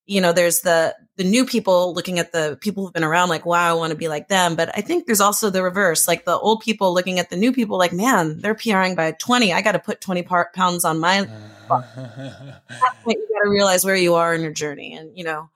you 0.07 0.21
know, 0.21 0.33
there's 0.33 0.61
the 0.61 0.95
the 1.17 1.23
new 1.23 1.45
people 1.45 1.93
looking 1.93 2.19
at 2.19 2.31
the 2.31 2.57
people 2.61 2.83
who've 2.85 2.93
been 2.93 3.03
around, 3.03 3.29
like, 3.29 3.45
wow, 3.45 3.71
I 3.71 3.73
want 3.73 3.91
to 3.91 3.97
be 3.97 4.07
like 4.07 4.27
them. 4.29 4.55
But 4.55 4.69
I 4.77 4.81
think 4.81 5.05
there's 5.05 5.21
also 5.21 5.49
the 5.49 5.63
reverse, 5.63 6.07
like 6.07 6.25
the 6.25 6.37
old 6.37 6.61
people 6.61 6.93
looking 6.93 7.19
at 7.19 7.29
the 7.29 7.37
new 7.37 7.51
people, 7.51 7.77
like, 7.77 7.93
man, 7.93 8.39
they're 8.39 8.55
PRing 8.55 8.95
by 8.95 9.11
20. 9.11 9.53
I 9.53 9.61
got 9.61 9.73
to 9.73 9.79
put 9.79 10.01
20 10.01 10.23
par- 10.23 10.51
pounds 10.53 10.85
on 10.85 10.99
my 10.99 11.27
you 11.69 13.27
got 13.33 13.43
to 13.43 13.49
realize 13.49 13.83
where 13.85 13.95
you 13.95 14.15
are 14.15 14.33
in 14.33 14.41
your 14.41 14.53
journey, 14.53 14.93
and 14.93 15.17
you 15.17 15.23
know, 15.23 15.49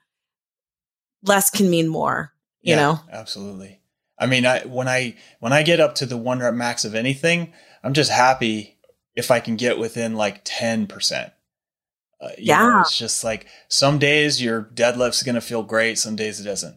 less 1.23 1.49
can 1.49 1.69
mean 1.69 1.87
more. 1.87 2.33
You 2.61 2.75
Yeah, 2.75 2.81
know, 2.81 2.99
absolutely 3.11 3.79
i 4.19 4.25
mean 4.27 4.45
i 4.45 4.59
when 4.61 4.87
i 4.87 5.15
when 5.39 5.51
i 5.51 5.63
get 5.63 5.79
up 5.79 5.95
to 5.95 6.05
the 6.05 6.17
one 6.17 6.39
rep 6.39 6.53
max 6.53 6.85
of 6.85 6.93
anything 6.93 7.53
i'm 7.83 7.93
just 7.93 8.11
happy 8.11 8.77
if 9.15 9.31
i 9.31 9.39
can 9.39 9.55
get 9.55 9.79
within 9.79 10.15
like 10.15 10.45
10% 10.45 11.31
uh, 12.21 12.29
you 12.37 12.53
know, 12.53 12.53
Yeah. 12.53 12.81
it's 12.81 12.97
just 12.97 13.23
like 13.23 13.47
some 13.67 13.97
days 13.99 14.41
your 14.41 14.61
deadlift's 14.73 15.23
going 15.23 15.35
to 15.35 15.41
feel 15.41 15.63
great 15.63 15.97
some 15.97 16.15
days 16.15 16.39
it 16.39 16.43
doesn't 16.43 16.75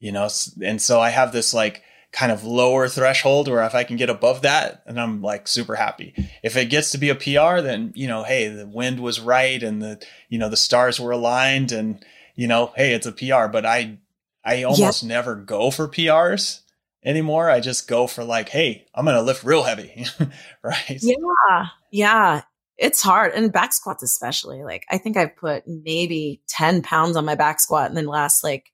you 0.00 0.12
know 0.12 0.28
and 0.62 0.80
so 0.82 1.00
i 1.00 1.10
have 1.10 1.32
this 1.32 1.54
like 1.54 1.82
kind 2.12 2.30
of 2.30 2.44
lower 2.44 2.88
threshold 2.88 3.48
where 3.48 3.64
if 3.64 3.74
i 3.74 3.84
can 3.84 3.96
get 3.96 4.10
above 4.10 4.42
that 4.42 4.82
and 4.86 5.00
i'm 5.00 5.22
like 5.22 5.48
super 5.48 5.76
happy. 5.76 6.12
If 6.42 6.56
it 6.56 6.66
gets 6.66 6.90
to 6.90 6.98
be 6.98 7.08
a 7.08 7.14
pr 7.14 7.60
then 7.62 7.92
you 7.94 8.06
know 8.06 8.22
hey 8.24 8.48
the 8.48 8.66
wind 8.66 9.00
was 9.00 9.18
right 9.20 9.62
and 9.62 9.80
the 9.80 10.02
you 10.28 10.38
know 10.38 10.48
the 10.50 10.56
stars 10.56 11.00
were 11.00 11.12
aligned 11.12 11.72
and 11.72 12.04
you 12.34 12.46
know 12.48 12.72
hey 12.76 12.92
it's 12.92 13.06
a 13.06 13.12
pr 13.12 13.46
but 13.50 13.64
i 13.64 13.96
i 14.44 14.62
almost 14.64 15.04
never 15.04 15.34
go 15.36 15.70
for 15.70 15.88
prs 15.88 16.60
anymore. 17.04 17.50
I 17.50 17.58
just 17.60 17.88
go 17.88 18.06
for 18.06 18.24
like 18.24 18.48
hey 18.50 18.86
i'm 18.94 19.04
gonna 19.06 19.22
lift 19.22 19.42
real 19.44 19.62
heavy 19.62 20.04
right? 20.62 20.98
Yeah, 21.00 21.66
yeah, 21.90 22.42
it's 22.82 23.00
hard, 23.00 23.32
and 23.32 23.52
back 23.52 23.72
squats 23.72 24.02
especially. 24.02 24.62
Like, 24.64 24.84
I 24.90 24.98
think 24.98 25.16
I've 25.16 25.36
put 25.36 25.64
maybe 25.66 26.42
10 26.48 26.82
pounds 26.82 27.16
on 27.16 27.24
my 27.24 27.34
back 27.36 27.60
squat 27.60 27.88
in 27.90 27.94
the 27.94 28.02
last 28.02 28.42
like 28.44 28.66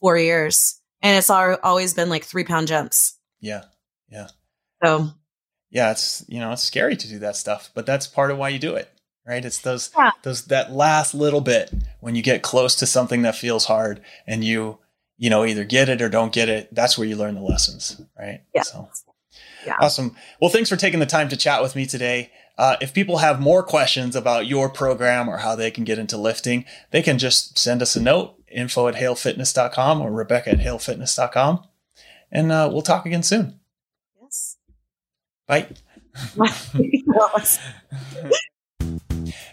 four 0.00 0.16
years, 0.16 0.80
and 1.02 1.18
it's 1.18 1.28
al- 1.30 1.58
always 1.62 1.92
been 1.94 2.08
like 2.08 2.24
three 2.24 2.44
pound 2.44 2.68
jumps. 2.68 3.18
yeah 3.40 3.64
Yeah. 4.10 4.28
So 4.84 5.10
yeah 5.70 5.90
it's 5.90 6.24
you 6.28 6.38
know 6.38 6.52
it's 6.52 6.62
scary 6.62 6.96
to 6.96 7.08
do 7.08 7.18
that 7.20 7.34
stuff 7.36 7.70
but 7.74 7.84
that's 7.86 8.06
part 8.06 8.30
of 8.30 8.38
why 8.38 8.48
you 8.50 8.58
do 8.60 8.76
it 8.76 8.88
right 9.26 9.44
it's 9.44 9.58
those 9.58 9.90
Yeah. 9.96 10.10
those 10.22 10.44
that 10.46 10.70
last 10.72 11.14
little 11.14 11.40
bit 11.40 11.72
when 12.00 12.14
you 12.14 12.22
get 12.22 12.42
close 12.42 12.76
to 12.76 12.86
something 12.86 13.22
that 13.22 13.34
feels 13.34 13.64
hard 13.64 14.00
and 14.26 14.44
you 14.44 14.78
you 15.16 15.30
know 15.30 15.44
either 15.44 15.64
get 15.64 15.88
it 15.88 16.00
or 16.02 16.08
don't 16.08 16.32
get 16.32 16.48
it 16.48 16.72
that's 16.72 16.96
where 16.96 17.08
you 17.08 17.16
learn 17.16 17.34
the 17.34 17.40
lessons 17.40 18.00
right 18.16 18.42
Yeah. 18.54 18.62
so 18.62 18.88
Yeah. 19.66 19.76
awesome 19.80 20.14
well 20.40 20.50
thanks 20.50 20.68
for 20.70 20.76
taking 20.76 21.00
the 21.00 21.06
time 21.06 21.28
to 21.30 21.36
chat 21.36 21.60
with 21.62 21.74
me 21.74 21.86
today 21.86 22.30
uh, 22.56 22.76
if 22.80 22.94
people 22.94 23.18
have 23.18 23.40
more 23.40 23.62
questions 23.62 24.14
about 24.14 24.46
your 24.46 24.70
program 24.70 25.28
or 25.28 25.38
how 25.38 25.54
they 25.54 25.70
can 25.70 25.84
get 25.84 25.98
into 25.98 26.16
lifting 26.16 26.64
they 26.90 27.02
can 27.02 27.18
just 27.18 27.58
send 27.58 27.82
us 27.82 27.96
a 27.96 28.02
note 28.02 28.36
info 28.50 28.88
at 28.88 28.94
halefitness.com 28.94 30.00
or 30.00 30.12
rebecca 30.12 30.50
at 30.50 30.58
halefitness.com 30.58 31.64
And 32.30 32.52
uh, 32.52 32.68
we'll 32.72 32.82
talk 32.82 33.06
again 33.06 33.22
soon. 33.22 33.60
Yes. 34.20 34.56
Bye. 35.46 35.68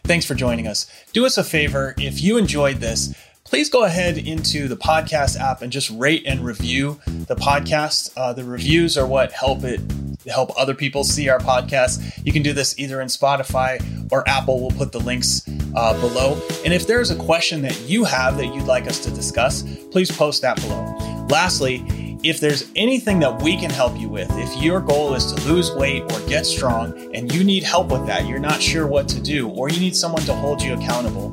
Thanks 0.04 0.26
for 0.26 0.36
joining 0.36 0.68
us. 0.68 0.92
Do 1.14 1.26
us 1.26 1.38
a 1.38 1.44
favor 1.44 1.96
if 1.98 2.22
you 2.22 2.38
enjoyed 2.38 2.78
this 2.78 3.16
please 3.52 3.70
go 3.70 3.84
ahead 3.84 4.18
into 4.18 4.70
the 4.70 4.78
podcast 4.78 5.38
app 5.38 5.62
and 5.62 5.74
just 5.74 5.90
rate 5.90 6.24
and 6.26 6.46
review 6.46 7.02
the 7.06 7.36
podcast. 7.36 8.10
Uh, 8.16 8.32
the 8.32 8.46
reviews 8.46 8.98
are 8.98 9.06
what 9.06 9.34
help 9.34 9.66
it 9.66 9.82
help 10.28 10.52
other 10.58 10.74
people 10.74 11.04
see 11.04 11.30
our 11.30 11.40
podcast. 11.40 12.26
You 12.26 12.32
can 12.32 12.44
do 12.44 12.54
this 12.54 12.78
either 12.78 13.02
in 13.02 13.08
Spotify 13.08 13.82
or 14.12 14.28
Apple. 14.28 14.60
We'll 14.60 14.78
put 14.78 14.92
the 14.92 15.00
links 15.00 15.48
uh, 15.76 16.00
below. 16.00 16.40
And 16.64 16.74
if 16.74 16.88
there's 16.88 17.12
a 17.12 17.16
question 17.16 17.62
that 17.64 17.80
you 17.82 18.04
have 18.04 18.38
that 18.38 18.48
you'd 18.48 18.66
like 18.66 18.88
us 18.88 19.00
to 19.06 19.12
discuss, 19.12 19.64
please 19.92 20.12
post 20.12 20.42
that 20.42 20.62
below. 20.62 20.84
Lastly, 21.30 21.84
if 22.24 22.40
there's 22.40 22.70
anything 22.76 23.20
that 23.20 23.42
we 23.42 23.58
can 23.58 23.72
help 23.72 24.00
you 24.00 24.08
with, 24.08 24.30
if 24.32 24.62
your 24.62 24.80
goal 24.80 25.16
is 25.16 25.34
to 25.34 25.48
lose 25.48 25.72
weight 25.72 26.04
or 26.04 26.20
get 26.28 26.46
strong 26.46 27.16
and 27.16 27.34
you 27.34 27.44
need 27.44 27.64
help 27.64 27.88
with 27.88 28.06
that, 28.06 28.28
you're 28.28 28.40
not 28.40 28.62
sure 28.62 28.86
what 28.86 29.08
to 29.10 29.20
do, 29.20 29.50
or 29.50 29.70
you 29.70 29.80
need 29.80 29.96
someone 29.96 30.22
to 30.24 30.34
hold 30.34 30.62
you 30.62 30.74
accountable, 30.74 31.30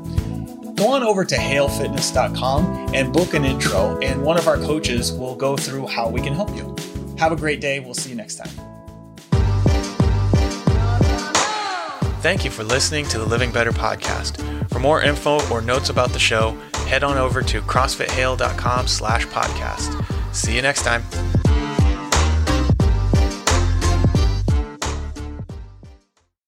go 0.73 0.87
on 0.87 1.03
over 1.03 1.23
to 1.23 1.35
halefitness.com 1.35 2.95
and 2.95 3.13
book 3.13 3.33
an 3.35 3.45
intro, 3.45 3.99
and 3.99 4.23
one 4.23 4.37
of 4.37 4.47
our 4.47 4.57
coaches 4.57 5.11
will 5.11 5.35
go 5.35 5.55
through 5.55 5.85
how 5.85 6.09
we 6.09 6.21
can 6.21 6.33
help 6.33 6.55
you. 6.55 6.75
Have 7.17 7.31
a 7.31 7.35
great 7.35 7.61
day. 7.61 7.79
We'll 7.79 7.93
see 7.93 8.09
you 8.09 8.15
next 8.15 8.35
time. 8.35 8.68
Thank 12.21 12.43
you 12.43 12.51
for 12.51 12.65
listening 12.65 13.05
to 13.07 13.17
the 13.17 13.25
Living 13.25 13.51
Better 13.51 13.71
podcast. 13.71 14.41
For 14.69 14.79
more 14.79 15.01
info 15.01 15.39
or 15.49 15.61
notes 15.61 15.89
about 15.89 16.09
the 16.09 16.19
show, 16.19 16.51
head 16.85 17.03
on 17.03 17.17
over 17.17 17.41
to 17.41 17.61
crossfithale.com 17.61 18.87
slash 18.87 19.25
podcast. 19.27 20.35
See 20.35 20.55
you 20.55 20.61
next 20.61 20.83
time. 20.83 21.03